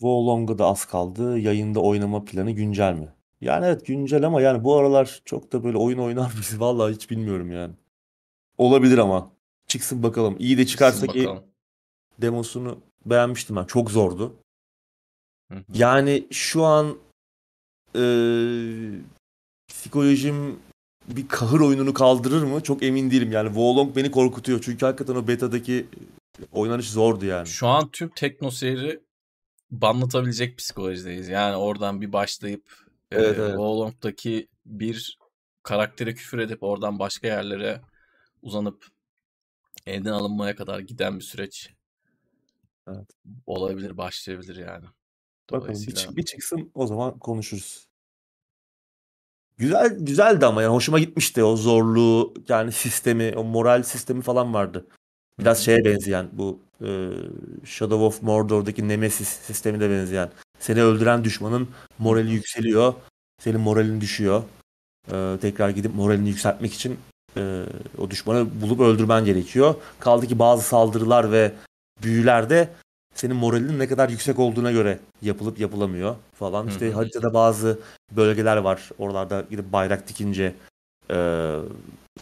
[0.00, 1.38] Wolong'a da az kaldı.
[1.38, 3.08] Yayında oynama planı güncel mi?
[3.40, 6.56] Yani evet güncel ama yani bu aralar çok da böyle oyun oynar mıyız?
[6.60, 7.74] Vallahi hiç bilmiyorum yani.
[8.58, 9.30] Olabilir ama.
[9.66, 10.36] Çıksın bakalım.
[10.38, 11.28] İyi de çıkarsa Çıksın ki
[12.18, 13.64] demosunu beğenmiştim ben.
[13.64, 14.36] Çok zordu.
[15.52, 15.62] Hı hı.
[15.74, 16.96] Yani şu an
[17.94, 18.90] eee,
[19.68, 20.58] psikolojim
[21.08, 22.62] bir kahır oyununu kaldırır mı?
[22.62, 23.32] Çok emin değilim.
[23.32, 24.60] Yani Wolong beni korkutuyor.
[24.62, 25.86] Çünkü hakikaten o betadaki
[26.52, 27.46] oynanış zordu yani.
[27.46, 29.00] Şu an tüm tekno seyri
[29.70, 31.28] banlatabilecek psikolojideyiz.
[31.28, 32.62] Yani oradan bir başlayıp
[33.10, 33.50] e, Evet, evet.
[33.50, 35.18] Wolong'daki bir
[35.62, 37.80] karaktere küfür edip oradan başka yerlere
[38.42, 38.86] uzanıp
[39.86, 41.70] elden alınmaya kadar giden bir süreç
[42.88, 43.10] Evet.
[43.46, 44.84] olabilir, başlayabilir yani.
[45.52, 47.90] Bakalım bir, çık- bir çıksın o zaman konuşuruz.
[49.56, 54.86] Güzel güzeldi ama yani hoşuma gitmişti o zorluğu yani sistemi o moral sistemi falan vardı.
[55.40, 57.08] Biraz şeye benzeyen bu e,
[57.64, 60.30] Shadow of Mordor'daki Nemesis sistemi de benzeyen.
[60.58, 61.68] Seni öldüren düşmanın
[61.98, 62.94] morali yükseliyor.
[63.42, 64.42] Senin moralin düşüyor.
[65.12, 66.98] Ee, tekrar gidip moralini yükseltmek için
[67.36, 67.62] e,
[67.98, 69.74] o düşmanı bulup öldürmen gerekiyor.
[70.00, 71.52] Kaldı ki bazı saldırılar ve
[72.02, 72.68] büyüler de
[73.14, 76.64] senin moralinin ne kadar yüksek olduğuna göre yapılıp yapılamıyor falan.
[76.64, 77.78] Hı İşte haritada bazı
[78.12, 78.90] bölgeler var.
[78.98, 80.54] Oralarda gidip bayrak dikince
[81.10, 81.16] e,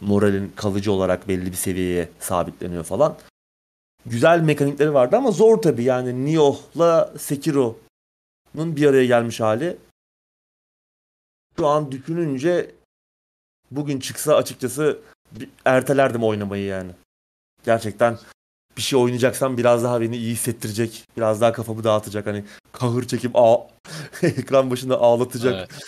[0.01, 3.19] moralin kalıcı olarak belli bir seviyeye sabitleniyor falan.
[4.07, 9.77] Güzel mekanikleri vardı ama zor tabii yani Nioh'la Sekiro'nun bir araya gelmiş hali.
[11.57, 12.75] Şu an düşününce
[13.71, 14.99] bugün çıksa açıkçası
[15.33, 16.91] bir ertelerdim oynamayı yani.
[17.65, 18.19] Gerçekten
[18.77, 23.31] bir şey oynayacaksam biraz daha beni iyi hissettirecek, biraz daha kafamı dağıtacak hani kahır çekip
[23.35, 23.67] ağ
[24.23, 25.83] ekran başında ağlatacak Evet.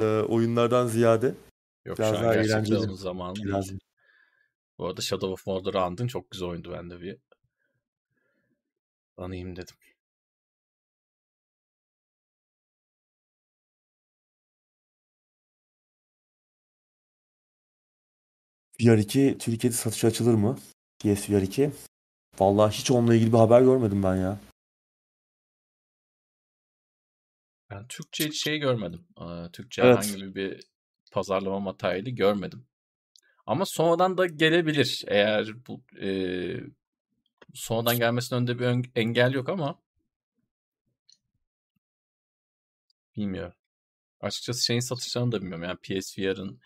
[0.00, 1.34] e, oyunlardan ziyade
[1.86, 3.48] Yok Biraz şu an gerçekten zamanı değil.
[3.48, 3.78] lazım.
[4.78, 6.06] Bu arada Shadow of Mordor'u andın.
[6.06, 7.18] Çok güzel oyundu ben de bir.
[9.16, 9.74] Anayım dedim.
[18.80, 20.58] VR 2 Türkiye'de satışa açılır mı?
[20.98, 21.72] PSVR 2.
[22.38, 24.40] Vallahi hiç onunla ilgili bir haber görmedim ben ya.
[27.70, 29.06] Ben Türkçe hiç şey görmedim.
[29.20, 29.96] Ee, Türkçe Evet.
[29.96, 30.75] herhangi bir
[31.16, 32.66] pazarlama materyali görmedim.
[33.46, 35.04] Ama sonradan da gelebilir.
[35.08, 36.10] Eğer bu e,
[37.54, 39.78] sonradan gelmesinin önünde bir engel yok ama
[43.16, 43.54] bilmiyorum.
[44.20, 45.64] Açıkçası şeyin satışlarını da bilmiyorum.
[45.64, 46.60] Yani PSVR'ın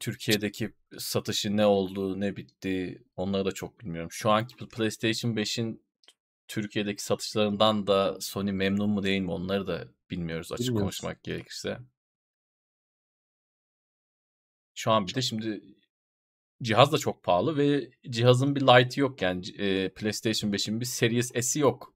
[0.00, 4.10] Türkiye'deki satışı ne oldu, ne bitti onları da çok bilmiyorum.
[4.12, 5.82] Şu anki PlayStation 5'in
[6.48, 10.82] Türkiye'deki satışlarından da Sony memnun mu değil mi onları da bilmiyoruz açık Bilmiyoruz.
[10.82, 11.78] konuşmak gerekirse.
[14.76, 15.60] Şu an bir de şimdi
[16.62, 21.32] cihaz da çok pahalı ve cihazın bir Lite'i yok yani e, PlayStation 5'in bir Series
[21.40, 21.94] S'i yok.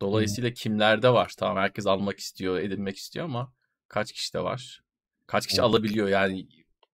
[0.00, 1.32] Dolayısıyla kimlerde var?
[1.38, 3.52] Tamam herkes almak istiyor, edinmek istiyor ama
[3.88, 4.82] kaç kişi de var?
[5.26, 5.70] Kaç kişi Evet.
[5.70, 6.48] alabiliyor yani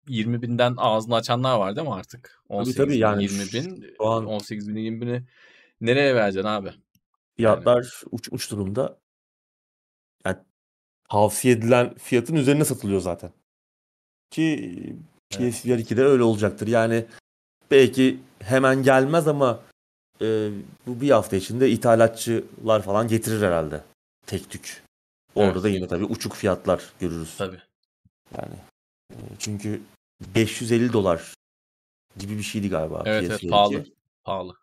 [0.07, 2.43] 20 binden ağzını açanlar var değil mi artık?
[2.49, 5.23] 18 tabii bin, yani 20 bin, an- 18 bin, 20 bini
[5.81, 6.71] nereye vereceksin abi?
[7.37, 8.99] Fiyatlar uçmuş durumda.
[10.25, 10.37] Yani
[11.09, 13.31] tavsiye edilen fiyatın üzerine satılıyor zaten.
[14.29, 14.95] Ki
[15.31, 15.53] Evet.
[15.53, 16.67] PSVR 2'de öyle olacaktır.
[16.67, 17.05] Yani
[17.71, 19.63] belki hemen gelmez ama
[20.21, 20.49] e,
[20.87, 23.83] bu bir hafta içinde ithalatçılar falan getirir herhalde.
[24.25, 24.83] Tek tük.
[25.35, 25.63] Orada Evet.
[25.63, 27.35] da yine tabii uçuk fiyatlar görürüz.
[27.37, 27.61] Tabii.
[28.37, 28.55] Yani
[29.11, 29.81] e, çünkü
[30.35, 31.33] 550 dolar
[32.17, 33.03] gibi bir şeydi galiba.
[33.05, 33.49] Evet PSVR evet 2.
[33.49, 33.85] pahalı.
[34.23, 34.55] Pahalı.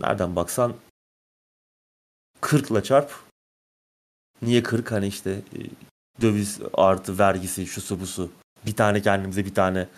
[0.00, 0.74] Nereden baksan
[2.40, 3.12] 40 ile çarp.
[4.42, 4.92] Niye 40?
[4.92, 5.58] Hani işte e,
[6.20, 8.30] döviz artı vergisi şusu busu.
[8.66, 9.88] Bir tane kendimize bir tane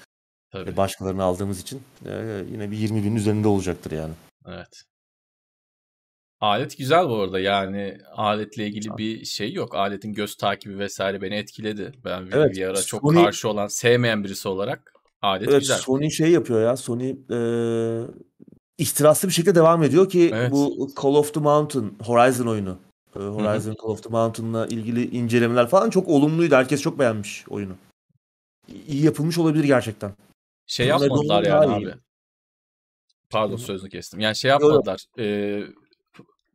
[0.52, 0.70] Tabii.
[0.70, 4.12] e, başkalarını aldığımız için e, yine bir 20 binin üzerinde olacaktır yani.
[4.46, 4.82] Evet.
[6.40, 9.74] Alet güzel bu arada yani aletle ilgili bir şey yok.
[9.74, 11.92] Aletin göz takibi vesaire beni etkiledi.
[12.04, 14.92] Ben Evet, VR'a çok Sony- karşı olan, sevmeyen birisi olarak
[15.22, 15.78] alet Evet güzel.
[15.78, 16.76] Sony şey yapıyor ya.
[16.76, 17.38] Sony e,
[18.78, 20.52] ihtiraslı bir şekilde devam ediyor ki Evet.
[20.52, 22.78] bu Call of the Mountain Horizon oyunu.
[23.16, 26.54] E, Horizon Call of the Mountain'la ilgili incelemeler falan çok olumluydu.
[26.54, 27.72] Herkes çok beğenmiş oyunu.
[28.88, 30.14] İyi yapılmış olabilir gerçekten.
[30.66, 31.88] Şey Medal yapmadılar yani iyi.
[31.88, 31.94] abi.
[33.30, 33.60] Pardon Hı.
[33.60, 34.20] sözünü kestim.
[34.20, 35.04] Yani şey yapmadılar.
[35.18, 35.62] Ee,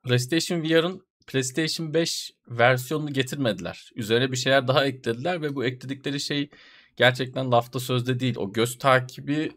[0.04, 3.92] PlayStation VR'ın PlayStation 5 versiyonunu getirmediler.
[3.96, 6.50] Üzerine bir şeyler daha eklediler ve bu ekledikleri şey
[6.98, 8.36] gerçekten lafta sözde değil.
[8.38, 9.52] O göz takibi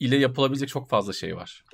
[0.00, 1.64] ile yapılabilecek çok fazla şey var.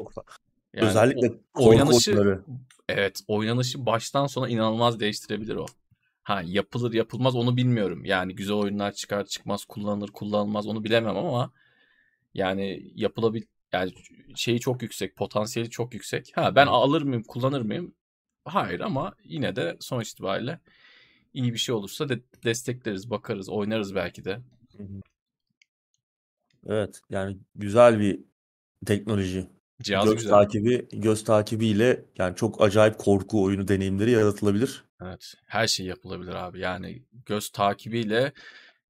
[0.75, 2.43] Yani Özellikle oynanışı
[2.89, 5.67] evet oynanışı baştan sona inanılmaz değiştirebilir o.
[6.23, 8.05] Ha yapılır yapılmaz onu bilmiyorum.
[8.05, 11.53] Yani güzel oyunlar çıkar çıkmaz kullanılır kullanılmaz onu bilemem ama
[12.35, 13.43] yani yapılabil
[13.73, 13.93] yani
[14.37, 16.33] şeyi çok yüksek, potansiyeli çok yüksek.
[16.35, 17.95] Ha ben alır mıyım, kullanır mıyım?
[18.45, 20.61] Hayır ama yine de sonuç itibariyle
[21.35, 24.41] iyi bir şey olursa de destekleriz, bakarız, oynarız belki de.
[26.67, 28.21] Evet yani güzel bir
[28.87, 29.47] teknoloji.
[29.83, 30.31] Cihaz göz güzel.
[30.31, 34.85] takibi göz takibiyle yani çok acayip korku oyunu deneyimleri yaratılabilir.
[35.03, 35.35] Evet.
[35.47, 36.61] Her şey yapılabilir abi.
[36.61, 38.33] Yani göz takibiyle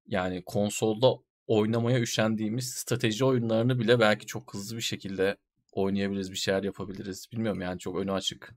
[0.07, 1.13] yani konsolda
[1.47, 5.37] oynamaya üşendiğimiz strateji oyunlarını bile belki çok hızlı bir şekilde
[5.71, 7.27] oynayabiliriz, bir şeyler yapabiliriz.
[7.31, 8.55] Bilmiyorum yani çok önü açık.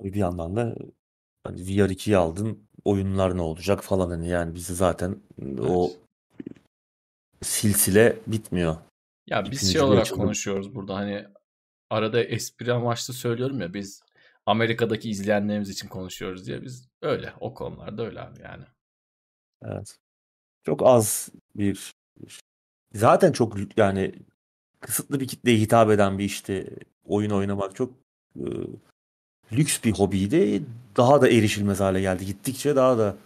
[0.00, 0.74] Bir yandan da
[1.44, 5.16] hani VR 2'yi aldın oyunlar ne olacak falan hani yani bizi zaten
[5.60, 5.98] o Evet.
[7.42, 8.76] silsile bitmiyor.
[9.26, 10.22] Ya İpin biz şey olarak açalım.
[10.22, 11.26] konuşuyoruz burada hani
[11.90, 14.02] arada espri amaçlı söylüyorum ya biz
[14.46, 18.64] Amerika'daki izleyenlerimiz için konuşuyoruz diye biz öyle o konularda öyle abi yani.
[19.62, 19.98] Evet.
[20.66, 21.92] Çok az bir
[22.94, 24.14] zaten çok yani
[24.80, 27.92] kısıtlı bir kitleye hitap eden bir işte oyun oynamak çok
[28.36, 28.46] e,
[29.52, 30.62] lüks bir hobiydi.
[30.96, 32.26] Daha da erişilmez hale geldi.
[32.26, 33.16] Gittikçe daha da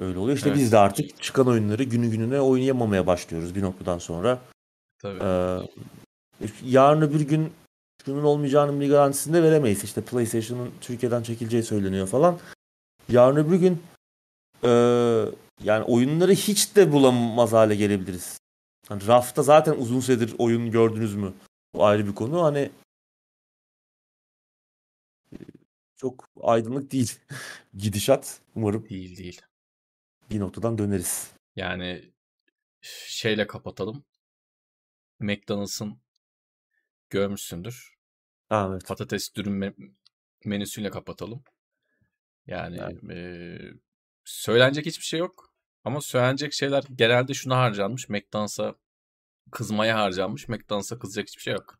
[0.00, 0.36] öyle oluyor.
[0.36, 0.58] İşte Evet.
[0.58, 4.38] biz de artık çıkan oyunları günü gününe oynayamamaya başlıyoruz bir noktadan sonra.
[4.98, 5.18] Tabii.
[5.22, 5.58] Ee,
[6.64, 7.52] yarın öbür gün
[8.04, 9.84] şunun olmayacağının bir garantisini de veremeyiz.
[9.84, 12.38] İşte PlayStation'ın Türkiye'den çekileceği söyleniyor falan.
[13.08, 13.82] Yarın öbür gün
[14.64, 14.70] e,
[15.64, 18.38] yani oyunları hiç de bulamaz hale gelebiliriz.
[18.88, 21.32] Hani rafta zaten uzun süredir oyun gördünüz mü?
[21.74, 22.42] O ayrı bir konu.
[22.42, 22.70] Hani
[26.00, 27.18] çok aydınlık değil
[27.74, 28.40] gidişat.
[28.54, 29.40] Umarım Değil değil.
[30.30, 31.32] bir noktadan döneriz.
[31.56, 32.12] Yani
[32.80, 34.04] şeyle kapatalım.
[35.18, 36.00] McDonald's'ın
[37.10, 37.94] görmüşsündür.
[38.48, 38.86] Ha, evet.
[38.86, 39.92] Patates dürüm me-
[40.44, 41.44] menüsüyle kapatalım.
[42.46, 42.98] Yani Yani.
[43.14, 43.72] eee,
[44.24, 45.52] söylenecek hiçbir şey yok.
[45.84, 48.08] Ama söylenecek şeyler genelde şuna harcanmış.
[48.08, 48.74] McDonald's'a
[49.50, 50.48] kızmaya harcanmış.
[50.48, 51.78] McDonald's'a kızacak hiçbir şey yok.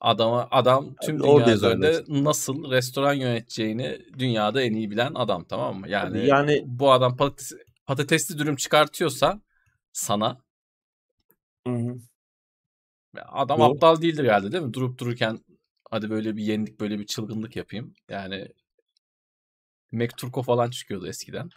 [0.00, 5.80] Adama adam tüm Abi dünya üzerinde nasıl restoran yöneteceğini dünyada en iyi bilen adam tamam
[5.80, 5.88] mı?
[5.88, 7.52] Yani, Yani bu adam patates,
[7.86, 9.40] patatesli dürüm çıkartıyorsa
[9.92, 10.38] sana
[11.66, 11.98] hı hı.
[13.28, 13.72] adam Doğru.
[13.72, 14.74] aptal değildir herhalde değil mi?
[14.74, 15.38] Durup dururken
[15.90, 17.94] hadi böyle bir yenilik böyle bir çılgınlık yapayım.
[18.08, 18.48] Yani
[19.92, 21.50] McTurko falan çıkıyordu eskiden.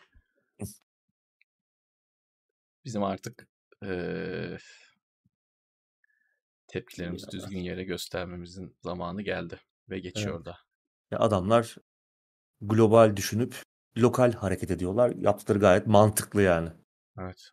[2.86, 3.48] Bizim artık
[3.84, 4.58] eee,
[6.74, 7.32] tepkilerimizi Ya.
[7.32, 9.60] düzgün yere göstermemizin zamanı geldi
[9.90, 10.58] ve geçiyor da.
[11.12, 11.76] Ya adamlar
[12.62, 13.56] global düşünüp
[13.98, 15.10] lokal hareket ediyorlar.
[15.16, 16.70] Yaptıkları gayet mantıklı yani.
[17.20, 17.52] Evet.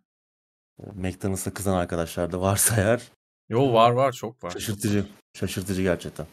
[0.79, 3.13] McDonald's'a kızan arkadaşlar da varsa eğer
[3.49, 4.51] Yo var var çok var.
[4.51, 5.07] şaşırtıcı.
[5.35, 6.27] Şaşırtıcı gerçekten.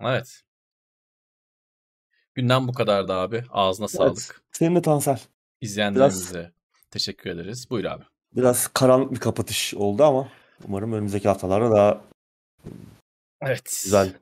[0.00, 0.42] Evet.
[2.34, 3.44] Günden bu kadardı abi.
[3.50, 4.42] Ağzına sağlık.
[4.52, 5.20] Senin de Tansel.
[5.60, 6.52] İzleyenlerimize
[6.90, 7.70] teşekkür ederiz.
[7.70, 8.04] Buyur abi.
[8.32, 10.28] Biraz karanlık bir kapatış oldu ama
[10.64, 12.04] umarım önümüzdeki haftalarda daha
[13.42, 13.80] Evet.
[13.84, 14.12] güzel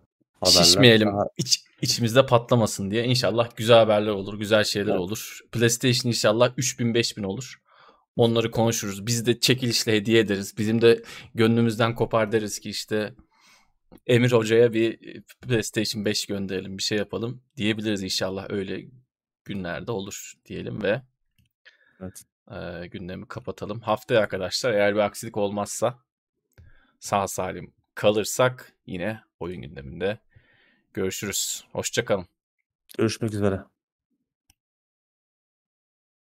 [0.40, 0.64] haberler.
[0.64, 1.08] Şişmeyelim.
[1.08, 1.24] Daha...
[1.36, 3.04] İç, içimizde patlamasın diye.
[3.04, 4.38] İnşallah güzel haberler olur.
[4.38, 5.00] Güzel şeyler Evet.
[5.00, 5.40] olur.
[5.52, 7.60] PlayStation inşallah 3000 5000 olur.
[8.16, 9.06] Onları konuşuruz.
[9.06, 10.58] Biz de çekilişle hediye ederiz.
[10.58, 11.02] Bizim de
[11.34, 13.14] gönlümüzden kopar deriz ki işte
[14.06, 18.46] Emir Hoca'ya bir PlayStation 5 gönderelim, bir şey yapalım diyebiliriz inşallah.
[18.50, 18.84] Öyle
[19.44, 21.02] günlerde olur diyelim ve
[22.00, 22.22] Evet.
[22.50, 23.80] e, gündemi kapatalım.
[23.80, 25.98] Haftaya arkadaşlar eğer bir aksilik olmazsa
[27.04, 30.18] sağ salim kalırsak yine oyun gündeminde
[30.94, 31.64] görüşürüz.
[31.72, 32.26] Hoşçakalın.
[32.98, 33.73] Görüşmek üzere.